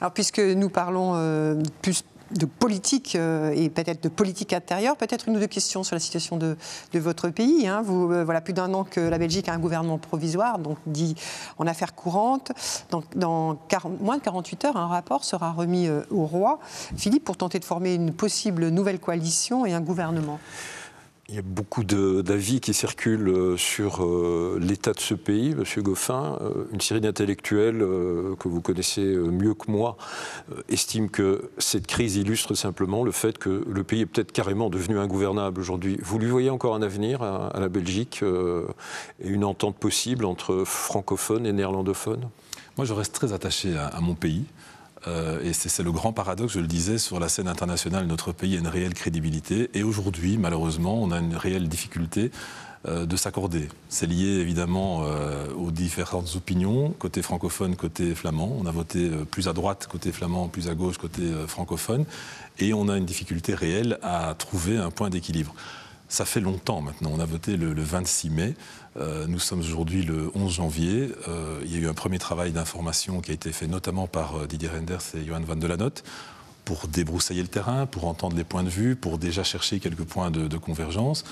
[0.00, 4.96] Alors, puisque nous parlons euh, plus de politique euh, et peut-être de politique intérieure.
[4.96, 6.56] Peut-être une ou deux questions sur la situation de,
[6.94, 7.66] votre pays.
[7.66, 7.82] Hein.
[7.82, 11.14] Vous, euh, voilà plus d'un an que la Belgique a un gouvernement provisoire, donc dit
[11.58, 12.52] en affaires courantes.
[12.90, 13.58] Donc, dans
[14.00, 16.58] moins de 48 heures, un rapport sera remis euh, au roi.
[16.96, 20.38] Philippe, pour tenter de former une possible nouvelle coalition et un gouvernement.
[21.30, 25.82] Il y a beaucoup d'avis qui circulent euh, sur euh, l'état de ce pays, Monsieur
[25.82, 26.38] Goffin.
[26.40, 29.98] Euh, une série d'intellectuels que vous connaissez mieux que moi
[30.70, 34.98] estiment que cette crise illustre simplement le fait que le pays est peut-être carrément devenu
[34.98, 35.98] ingouvernable aujourd'hui.
[36.02, 41.44] Vous lui voyez encore un avenir à, la Belgique et une entente possible entre francophones
[41.44, 42.30] et néerlandophones?
[42.78, 44.44] Moi, je reste très attaché à mon pays.
[45.06, 48.56] Euh, et c'est le grand paradoxe, je le disais, sur la scène internationale, notre pays
[48.56, 49.70] a une réelle crédibilité.
[49.74, 52.30] Et aujourd'hui, malheureusement, on a une réelle difficulté
[52.86, 53.68] euh, de s'accorder.
[53.88, 58.56] C'est lié évidemment euh, aux différentes opinions, côté francophone, côté flamand.
[58.58, 62.04] On a voté plus à droite côté flamand, plus à gauche côté francophone.
[62.58, 65.54] Et on a une difficulté réelle à trouver un point d'équilibre.
[66.08, 67.10] Ça fait longtemps maintenant.
[67.12, 68.54] On a voté le, 26 mai.
[68.98, 71.12] Euh, nous sommes aujourd'hui le 11 janvier.
[71.28, 74.36] Euh, il y a eu un premier travail d'information qui a été fait notamment par
[74.36, 76.02] euh, Didier Renders et Johan van de la Notte
[76.64, 80.30] pour débroussailler le terrain, pour entendre les points de vue, pour déjà chercher quelques points
[80.30, 81.24] de convergence.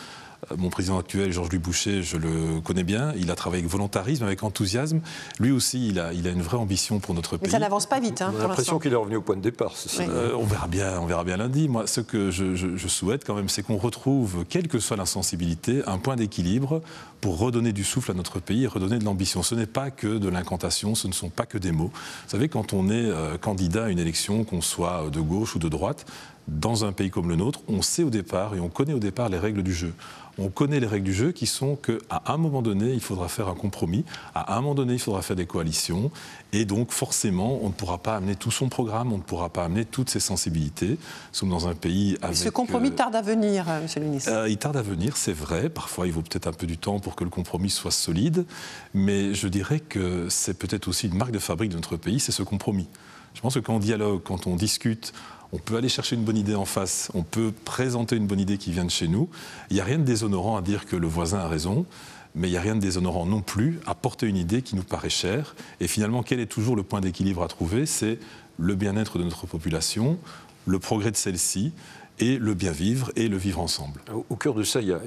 [0.50, 3.12] Euh, mon président actuel, Georges-Louis Boucher, je le connais bien.
[3.16, 5.00] Il a travaillé avec volontarisme, avec enthousiasme.
[5.40, 7.46] Lui aussi, il a, il a une vraie ambition pour notre pays.
[7.46, 8.22] Mais ça n'avance pas vite.
[8.22, 9.74] Hein, on a l'impression qu'il est revenu au point de départ.
[10.00, 11.68] Euh, on, verra bien, on verra bien lundi.
[11.68, 15.98] Moi, ce que je, souhaite quand même, c'est qu'on retrouve, quelle que soit l'insensibilité, un
[15.98, 16.82] point d'équilibre
[17.20, 19.42] pour redonner du souffle à notre pays et redonner de l'ambition.
[19.42, 21.90] Ce n'est pas que de l'incantation, ce ne sont pas que des mots.
[21.92, 25.58] Vous savez, quand on est euh, candidat à une élection, qu'on soit de gauche ou
[25.58, 26.06] de droite,
[26.48, 29.28] dans un pays comme le nôtre, on sait au départ et on connaît au départ
[29.28, 29.92] les règles du jeu
[30.38, 33.48] on connaît les règles du jeu qui sont qu'à un moment donné, il faudra faire
[33.48, 36.10] un compromis, à un moment donné, il faudra faire des coalitions,
[36.52, 39.64] et donc forcément, on ne pourra pas amener tout son programme, on ne pourra pas
[39.64, 40.90] amener toutes ses sensibilités.
[40.90, 40.96] Nous
[41.32, 42.36] sommes dans un pays avec...
[42.36, 44.30] ce compromis euh, tarde à venir, euh, Monsieur le ministre.
[44.30, 45.68] Euh, il tarde à venir, c'est vrai.
[45.70, 48.44] Parfois, il vaut peut-être un peu du temps pour que le compromis soit solide,
[48.92, 52.32] mais je dirais que c'est peut-être aussi une marque de fabrique de notre pays, c'est
[52.32, 52.88] ce compromis.
[53.34, 55.12] Je pense que quand on dialogue, quand on discute,
[55.52, 58.58] on peut aller chercher une bonne idée en face, on peut présenter une bonne idée
[58.58, 59.28] qui vient de chez nous.
[59.70, 61.86] Il n'y a rien de déshonorant à dire que le voisin a raison,
[62.34, 64.82] mais il n'y a rien de déshonorant non plus à porter une idée qui nous
[64.82, 65.54] paraît chère.
[65.80, 67.86] Et finalement, quel est toujours le point d'équilibre à trouver?
[67.86, 68.18] C'est
[68.58, 70.18] le bien-être de notre population,
[70.66, 71.72] le progrès de celle-ci,
[72.18, 74.00] et le bien vivre et le vivre ensemble.
[74.30, 75.00] Au cœur de ça, il y a,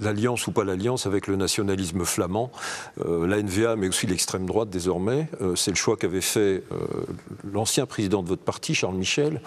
[0.00, 2.50] l'alliance ou pas l'alliance avec le nationalisme flamand,
[3.04, 5.28] euh, la NVA, mais aussi l'extrême droite désormais.
[5.40, 6.86] Euh, c'est le choix qu'avait fait euh,
[7.52, 9.40] l'ancien président de votre parti, Charles Michel.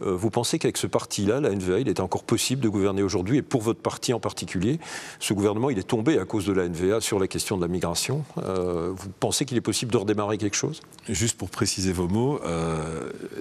[0.00, 3.42] vous pensez qu'avec ce parti-là, la NVA, il est encore possible de gouverner aujourd'hui, et
[3.42, 4.78] pour votre parti en particulier,
[5.18, 7.68] ce gouvernement, il est tombé à cause de la NVA sur la question de la
[7.68, 8.24] migration.
[8.36, 10.80] vous pensez qu'il est possible de redémarrer quelque chose?
[11.08, 12.40] Juste pour préciser vos mots,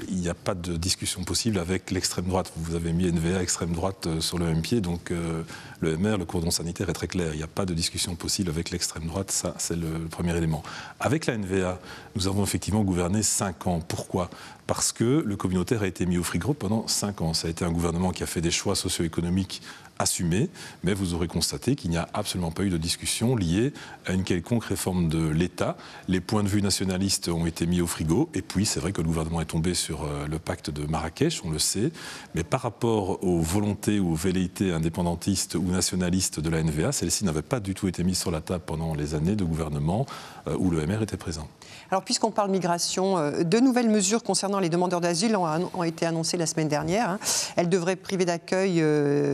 [0.10, 2.52] il n'y a pas de discussion possible avec l'extrême droite.
[2.56, 4.82] Vous avez mis NVA extrême droite euh, sur le même pied.
[4.82, 5.44] Donc euh,
[5.80, 7.30] le MR, le cordon sanitaire est très clair.
[7.34, 9.32] Il n'y a pas de discussion possible avec l'extrême droite.
[9.32, 10.64] Ça, c'est le premier élément.
[11.00, 11.80] Avec la NVA,
[12.16, 13.80] nous avons effectivement gouverné cinq ans.
[13.80, 14.30] Pourquoi?
[14.68, 17.34] Parce que le communautaire a été mis au frigo pendant cinq ans.
[17.34, 19.62] Ça a été un gouvernement qui a fait des choix socio-économiques
[20.04, 20.50] assumé,
[20.84, 23.74] mais vous aurez constaté qu'il n'y a absolument pas eu de discussion liée
[24.06, 25.76] à une quelconque réforme de l'État.
[26.08, 29.02] Les points de vue nationalistes ont été mis au frigo, et puis c'est vrai que
[29.02, 31.92] le gouvernement est tombé sur euh, le pacte de Marrakech, on le sait,
[32.36, 37.26] mais par rapport aux volontés ou aux velléités indépendantistes ou nationalistes de la NVA, celles-ci
[37.26, 40.06] n'avaient pas du tout été mises sur la table pendant les années de gouvernement
[40.48, 41.48] euh, où le MR était présent.
[41.90, 46.38] Alors, puisqu'on parle migration, euh, de nouvelles mesures concernant les demandeurs d'asile ont, été annoncées
[46.38, 47.10] la semaine dernière.
[47.10, 47.20] Hein.
[47.56, 48.80] Elles devraient priver d'accueil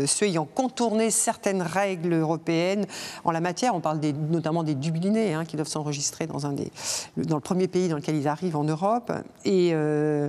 [0.08, 2.86] ceux ayant contourner certaines règles européennes
[3.24, 3.76] en la matière.
[3.76, 6.70] On parle notamment des Dublinés hein, qui doivent s'enregistrer dans, un des,
[7.16, 9.10] dans le premier pays dans lequel ils arrivent en Europe.
[9.46, 10.28] Et euh,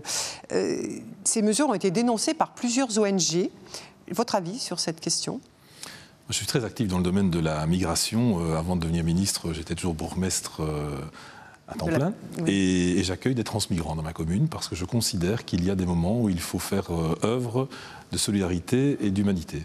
[0.53, 0.83] euh,
[1.25, 3.51] ces mesures ont été dénoncées par plusieurs ONG.
[4.13, 5.41] Votre avis sur cette question?
[6.29, 8.39] Je suis très actif dans le domaine de la migration.
[8.39, 10.63] Euh, avant de devenir ministre, j'étais toujours bourgmestre
[11.67, 12.15] à temps plein.
[12.47, 15.87] Et, j'accueille des transmigrants dans ma commune parce que je considère qu'il y a des
[15.87, 16.87] moments où il faut faire
[17.25, 17.69] œuvre
[18.13, 19.65] de solidarité et d'humanité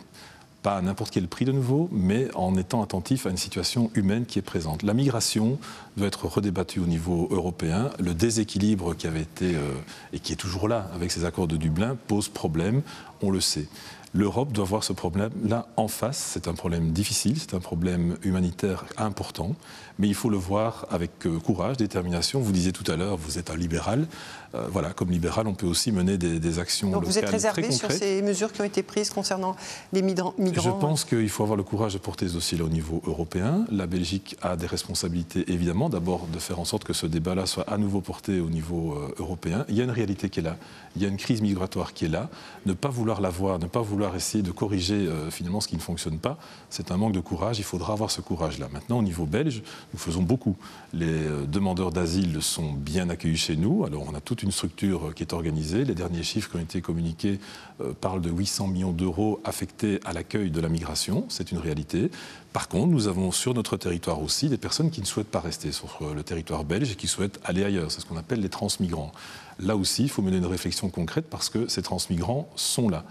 [0.65, 4.25] pas à n'importe quel prix de nouveau, mais en étant attentif à une situation humaine
[4.25, 4.81] qui est présente.
[4.81, 5.59] La migration
[5.95, 7.91] doit être redébattue au niveau européen.
[7.99, 9.73] Le déséquilibre qui avait été, euh,
[10.11, 12.81] et qui est toujours là avec ces accords de Dublin, pose problème,
[13.21, 13.67] on le sait.
[14.15, 16.31] L'Europe doit voir ce problème-là en face.
[16.33, 19.53] C'est un problème difficile, c'est un problème humanitaire important,
[19.99, 22.39] mais il faut le voir avec euh, courage, détermination.
[22.39, 24.07] Vous disiez tout à l'heure, vous êtes un libéral.
[24.55, 27.91] Euh, voilà, comme libéral, on peut aussi mener des, actions Donc vous êtes réservé sur
[27.91, 29.55] ces mesures qui ont été prises concernant
[29.91, 33.01] les migrants Je pense qu'il faut avoir le courage de porter ce dossier-là au niveau
[33.05, 33.65] européen.
[33.69, 35.89] La Belgique a des responsabilités, évidemment.
[35.89, 39.13] D'abord, de faire en sorte que ce débat-là soit à nouveau porté au niveau euh,
[39.17, 39.65] européen.
[39.67, 40.57] Il y a une réalité qui est là.
[40.95, 42.29] Il y a une crise migratoire qui est là.
[42.65, 45.75] Ne pas vouloir la voir, ne pas vouloir essayer de corriger euh, finalement ce qui
[45.75, 46.37] ne fonctionne pas,
[46.69, 47.59] c'est un manque de courage.
[47.59, 48.69] Il faudra avoir ce courage-là.
[48.71, 49.63] Maintenant, au niveau belge,
[49.93, 50.55] nous faisons beaucoup.
[50.93, 53.85] Les demandeurs d'asile sont bien accueillis chez nous.
[53.85, 55.85] Alors, on a toute une structure qui est organisée.
[55.85, 57.39] Les derniers chiffres qui ont été communiqués
[57.81, 61.25] euh, parlent de 800 millions d'euros affectés à l'accueil de la migration.
[61.29, 62.09] C'est une réalité.
[62.53, 65.71] Par contre, nous avons sur notre territoire aussi des personnes qui ne souhaitent pas rester
[65.71, 67.91] sur euh, le territoire belge et qui souhaitent aller ailleurs.
[67.91, 69.11] C'est ce qu'on appelle les transmigrants.
[69.59, 73.03] Là aussi, il faut mener une réflexion concrète parce que ces transmigrants sont là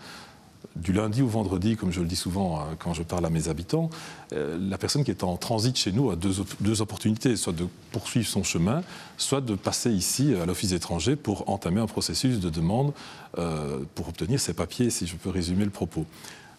[0.77, 3.49] du lundi au vendredi, comme je le dis souvent euh, quand je parle à mes
[3.49, 3.91] habitants,
[4.33, 8.27] euh, la personne qui est en transit chez nous a deux, opportunités, soit de poursuivre
[8.27, 8.83] son chemin,
[9.17, 12.93] soit de passer ici à l'Office étranger pour entamer un processus de demande
[13.39, 16.07] euh, pour obtenir ses papiers, si je peux résumer le propos.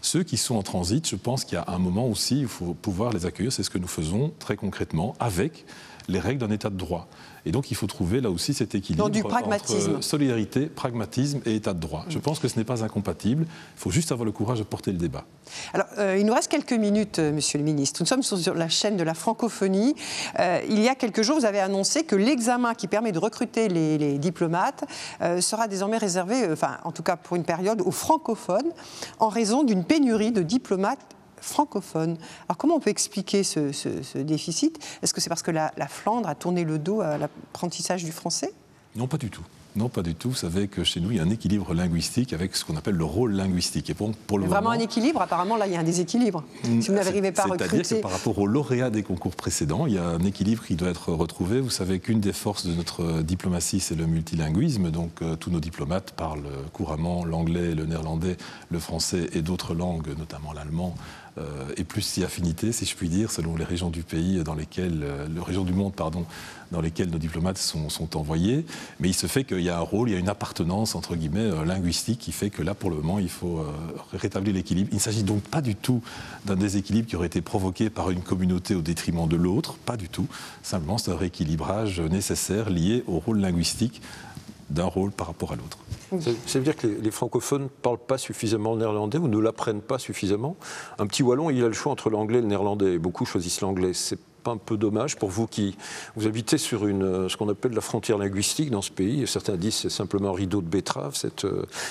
[0.02, 2.74] Ceux qui sont en transit, je pense qu'il y a un moment aussi, il faut
[2.74, 5.66] pouvoir les accueillir, c'est ce que nous faisons très concrètement avec
[6.08, 7.08] les règles d'un état de droit.
[7.46, 11.74] Et donc il faut trouver là aussi cet équilibre du entre solidarité, pragmatisme et état
[11.74, 12.06] de droit.
[12.10, 13.46] Je pense que ce n'est pas incompatible.
[13.48, 15.26] Il faut juste avoir le courage de porter le débat.
[15.74, 18.02] Alors, euh, il nous reste quelques minutes, euh, Monsieur le Ministre.
[18.02, 19.96] Nous sommes sur la chaîne de la francophonie.
[20.40, 23.68] Euh, il y a quelques jours, vous avez annoncé que l'examen qui permet de recruter
[23.68, 24.86] les, diplomates
[25.40, 28.72] sera désormais réservé, enfin, en tout cas pour une période, aux francophones,
[29.20, 31.15] en raison d'une pénurie de diplomates
[31.46, 32.18] francophone.
[32.48, 34.80] Alors comment on peut expliquer ce, déficit?
[35.02, 38.54] Est-ce que c'est parce que la, Flandre a tourné le dos à l'apprentissage du français?
[38.96, 39.44] Non, pas du tout.
[39.76, 40.30] Non, pas du tout.
[40.30, 42.96] Vous savez que chez nous, il y a un équilibre linguistique avec ce qu'on appelle
[42.96, 43.90] le rôle linguistique.
[43.90, 46.44] Et pour, pour le Vraiment un équilibre Apparemment, là, il y a un déséquilibre.
[46.64, 47.84] Si vous n'arrivez pas à recruter...
[47.84, 50.76] C'est-à-dire que par rapport aux lauréats des concours précédents, il y a un équilibre qui
[50.76, 51.60] doit être retrouvé.
[51.60, 54.92] Vous savez qu'une des forces de notre diplomatie, c'est le multilinguisme.
[54.92, 58.38] Donc, euh, tous nos diplomates parlent couramment l'anglais, le néerlandais,
[58.70, 60.96] le français et d'autres langues, notamment l'allemand,
[61.38, 64.56] euh, et plus si affinité, si je puis dire, selon les régions du pays dans
[64.56, 66.26] lesquelles, euh, les régions du monde, pardon,
[66.72, 68.66] dans lesquelles nos diplomates sont, envoyés.
[69.02, 71.16] Mais il se fait qu'il y a un rôle, il y a une appartenance entre
[71.16, 73.66] guillemets euh, linguistique qui fait que là, pour le moment, il faut
[74.14, 74.90] rétablir l'équilibre.
[74.92, 76.02] Il ne s'agit donc pas du tout
[76.46, 80.10] d'un déséquilibre qui aurait été provoqué par une communauté au détriment de l'autre, pas du
[80.10, 80.28] tout.
[80.64, 84.02] Simplement, c'est un rééquilibrage nécessaire lié au rôle linguistique
[84.70, 85.78] d'un rôle par rapport à l'autre.
[86.46, 89.82] Ça, veut dire que les, francophones ne parlent pas suffisamment le néerlandais ou ne l'apprennent
[89.82, 90.56] pas suffisamment?
[91.00, 92.98] Un petit wallon, il a le choix entre l'anglais et le néerlandais.
[92.98, 93.94] Beaucoup choisissent l'anglais.
[93.94, 95.76] C'est pas un peu dommage pour vous qui
[96.16, 99.76] vous habitez sur une, ce qu'on appelle la frontière linguistique dans ce pays Certains disent
[99.76, 101.48] c'est simplement un rideau de betterave, cette,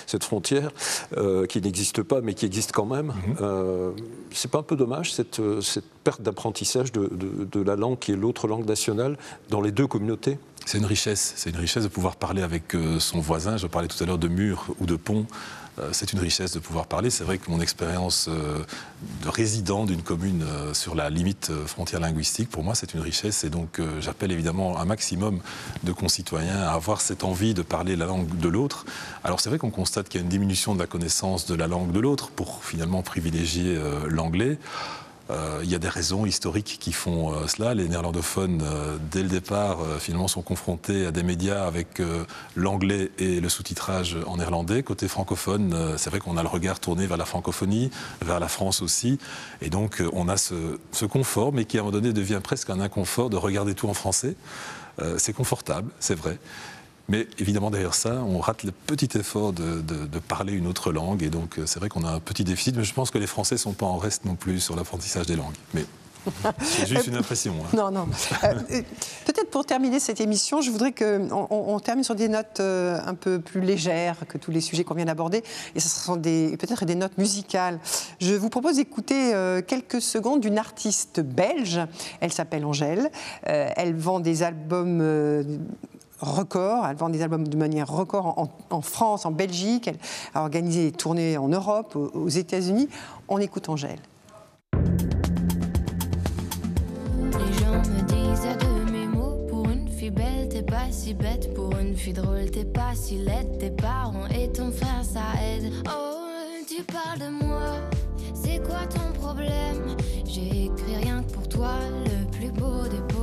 [0.06, 0.70] cette frontière,
[1.16, 3.12] euh, qui n'existe pas mais qui existe quand même.
[3.40, 3.90] Euh,
[4.32, 8.12] c'est pas un peu dommage cette, cette perte d'apprentissage de, de, de la langue qui
[8.12, 9.18] est l'autre langue nationale
[9.50, 10.38] dans les deux communautés?
[10.66, 13.56] C'est une richesse, c'est une richesse de pouvoir parler avec euh, son voisin.
[13.56, 15.26] Je parlais tout à l'heure de murs ou de ponts.
[15.78, 17.10] Euh, c'est une richesse de pouvoir parler.
[17.10, 18.64] C'est vrai que mon expérience euh,
[19.22, 23.44] de résident d'une commune sur la limite frontière linguistique, pour moi, c'est une richesse.
[23.44, 25.40] Et donc, j'appelle évidemment un maximum
[25.82, 28.86] de concitoyens à avoir cette envie de parler la langue de l'autre.
[29.24, 31.66] Alors, c'est vrai qu'on constate qu'il y a une diminution de la connaissance de la
[31.66, 34.58] langue de l'autre pour finalement privilégier l'anglais.
[35.30, 37.74] Euh, il y a des raisons historiques qui font euh, cela.
[37.74, 42.02] Les néerlandophones, euh, dès le départ, finalement, sont confrontés à des médias avec
[42.56, 44.82] l'anglais et le sous-titrage en néerlandais.
[44.82, 47.90] Côté francophone, c'est vrai qu'on a le regard tourné vers la francophonie,
[48.22, 49.18] vers la France aussi.
[49.62, 52.70] Et donc, on a ce, ce confort, mais qui à un moment donné devient presque
[52.70, 54.36] un inconfort de regarder tout en français.
[55.18, 56.38] c'est confortable, c'est vrai.
[57.08, 59.82] Mais évidemment, derrière ça, on rate le petit effort de,
[60.26, 61.22] parler une autre langue.
[61.22, 62.76] Et donc, c'est vrai qu'on a un petit déficit.
[62.76, 65.26] Mais je pense que les Français ne sont pas en reste non plus sur l'apprentissage
[65.26, 65.54] des langues.
[65.74, 65.84] Mais
[66.60, 67.54] c'est juste une impression.
[67.60, 67.76] Hein.
[67.76, 68.08] Non, non.
[68.44, 68.82] Euh, euh,
[69.26, 73.14] peut-être pour terminer cette émission, je voudrais qu'on on termine sur des notes euh, un
[73.14, 75.42] peu plus légères que tous les sujets qu'on vient d'aborder.
[75.74, 77.78] Et ce sont peut-être des notes musicales.
[78.20, 79.32] Je vous propose d'écouter
[79.66, 81.80] quelques secondes d'une artiste belge.
[82.20, 83.10] Elle s'appelle Angèle.
[83.42, 85.00] elle vend des albums
[86.20, 86.86] record.
[86.86, 89.88] Elle vend des albums de manière record en, France, en Belgique.
[89.88, 89.98] Elle
[90.34, 92.88] a organisé des tournées en Europe, aux, États-Unis.
[93.28, 93.98] On écoute Angèle.
[97.12, 101.52] Les gens me disent de mes mots pour une fille belle, t'es pas si bête.
[101.54, 103.58] Pour une fille drôle, t'es pas si laide.
[103.58, 105.72] Tes parents et ton frère, ça aide.
[105.86, 106.14] Oh,
[106.66, 107.76] tu parles de moi,
[108.34, 109.96] c'est quoi ton problème?
[110.26, 113.13] J'ai écrit rien que pour toi, le plus beau des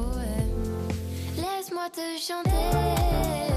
[1.89, 3.50] Te chanter.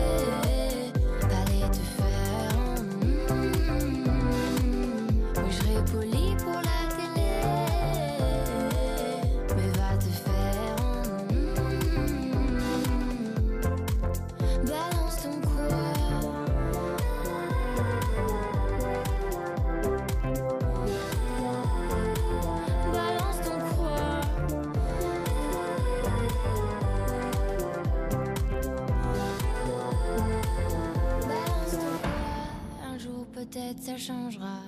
[33.81, 34.61] Ça changera.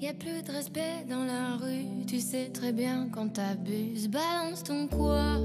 [0.00, 4.08] Y a plus de respect dans la rue, tu sais très bien quand t'abuses.
[4.08, 5.38] Balance ton quoi?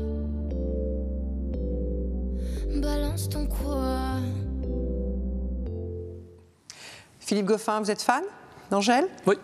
[2.76, 4.20] Balance ton quoi?
[7.20, 8.24] Philippe Goffin, vous êtes fan
[8.70, 9.08] d'Angèle?
[9.26, 9.36] Oui.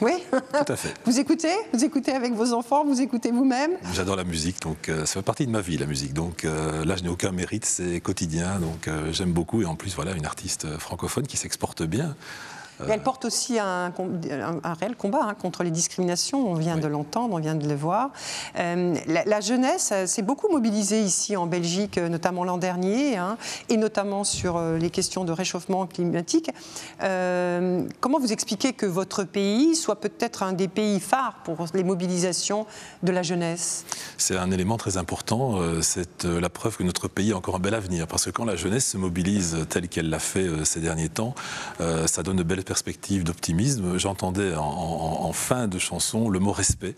[0.00, 0.12] Oui?
[0.30, 0.94] Tout à fait.
[1.04, 1.54] Vous écoutez?
[1.72, 3.72] Vous écoutez avec vos enfants Vous écoutez vous-même?
[3.94, 6.12] J'adore la musique, donc euh, ça fait partie de ma vie, la musique.
[6.12, 9.62] Donc euh, là, je n'ai aucun mérite, c'est quotidien, donc euh, j'aime beaucoup.
[9.62, 12.16] Et en plus, voilà, une artiste francophone qui s'exporte bien
[12.88, 13.92] elle porte aussi un,
[14.80, 18.10] réel combat hein, contre les discriminations, on vient de l'entendre, on vient de le voir.
[18.58, 23.36] Euh, la, jeunesse s'est beaucoup mobilisée ici en Belgique, notamment l'an dernier, hein,
[23.68, 26.50] et notamment sur euh, les questions de réchauffement climatique.
[27.02, 31.84] Euh, comment vous expliquez que votre pays soit peut-être un des pays phares pour les
[31.84, 32.66] mobilisations
[33.02, 33.84] de la jeunesse?
[34.16, 37.74] C'est un élément très important, c'est la preuve que notre pays a encore un bel
[37.74, 41.34] avenir, parce que quand la jeunesse se mobilise telle qu'elle l'a fait ces derniers temps,
[42.06, 42.64] ça donne de belles
[43.24, 46.94] d'optimisme, j'entendais en, fin de chanson le mot respect.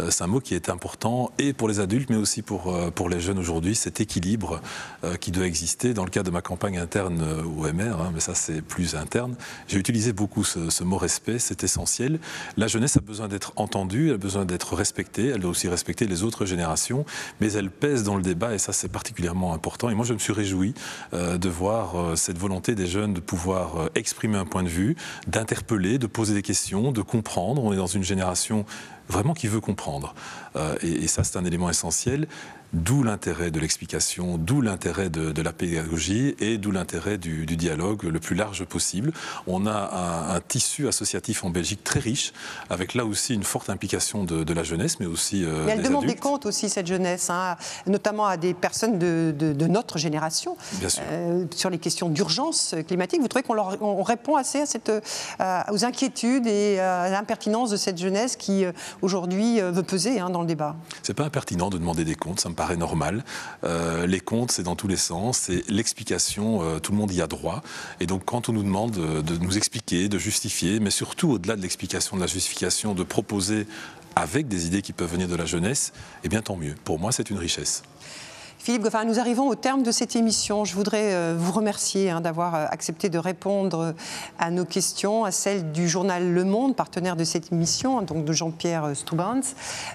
[0.00, 2.90] Euh, c'est un mot qui est important et pour les adultes, mais aussi pour, euh,
[2.90, 4.60] pour les jeunes aujourd'hui, cet équilibre
[5.04, 5.94] euh, qui doit exister.
[5.94, 9.36] Dans le cadre de ma campagne interne au MR, hein, mais ça c'est plus interne,
[9.68, 12.18] j'ai utilisé beaucoup ce, mot respect, c'est essentiel.
[12.56, 16.06] La jeunesse a besoin d'être entendue, elle a besoin d'être respectée, elle doit aussi respecter
[16.06, 17.04] les autres générations,
[17.40, 19.90] mais elle pèse dans le débat et ça c'est particulièrement important.
[19.90, 20.74] Et moi je me suis réjoui
[21.12, 26.06] de voir cette volonté des jeunes de pouvoir exprimer un point de vue, d'interpeller, de
[26.06, 27.64] poser des questions, de comprendre.
[27.64, 28.64] On est dans une génération
[29.08, 30.14] vraiment qui veut comprendre.
[30.56, 32.26] Euh, et, ça, c'est un élément essentiel.
[32.72, 38.20] D'où l'intérêt de l'explication, d'où l'intérêt de, la pédagogie et d'où l'intérêt du, dialogue le
[38.20, 39.12] plus large possible.
[39.46, 42.32] On a un, tissu associatif en Belgique très riche,
[42.68, 46.06] avec là aussi une forte implication de, la jeunesse, mais aussi euh, mais elle demande
[46.06, 47.56] des comptes aussi, cette jeunesse, hein,
[47.86, 50.56] notamment à des personnes de, notre génération,
[51.10, 53.20] euh, sur les questions d'urgence climatique.
[53.20, 54.90] Vous trouvez qu'on répond assez à cette,
[55.70, 58.64] aux inquiétudes et à l'impertinence de cette jeunesse qui,
[59.02, 60.76] aujourd'hui, veut peser hein, dans le débat?
[61.02, 63.24] C'est pas impertinent de demander des comptes, ça me paraît normal.
[63.64, 65.38] Euh, les comptes, c'est dans tous les sens.
[65.38, 67.62] C'est l'explication, euh, tout le monde y a droit.
[68.00, 71.62] Et donc, quand on nous demande de, nous expliquer, de justifier, mais surtout au-delà de
[71.62, 73.66] l'explication, de la justification, de proposer
[74.16, 75.92] avec des idées qui peuvent venir de la jeunesse,
[76.24, 76.74] eh bien tant mieux.
[76.84, 77.82] Pour moi, c'est une richesse.
[78.66, 80.64] Philippe Goffin, nous arrivons au terme de cette émission.
[80.64, 83.92] Je voudrais euh, vous remercier hein, d'avoir euh, accepté de répondre euh,
[84.40, 88.32] à nos questions, à celles du journal Le Monde, partenaire de cette émission, donc de
[88.32, 89.42] Jean-Pierre Stoubans.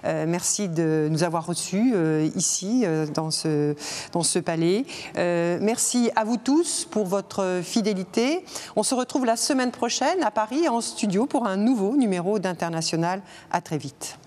[0.06, 1.94] merci de nous avoir reçus
[2.34, 3.76] ici, dans, ce,
[4.14, 4.86] dans ce palais.
[5.16, 8.46] merci à vous tous pour votre fidélité.
[8.78, 13.22] On se retrouve la semaine prochaine à Paris, en studio, pour un nouveau numéro d'International.
[13.52, 14.21] À très vite.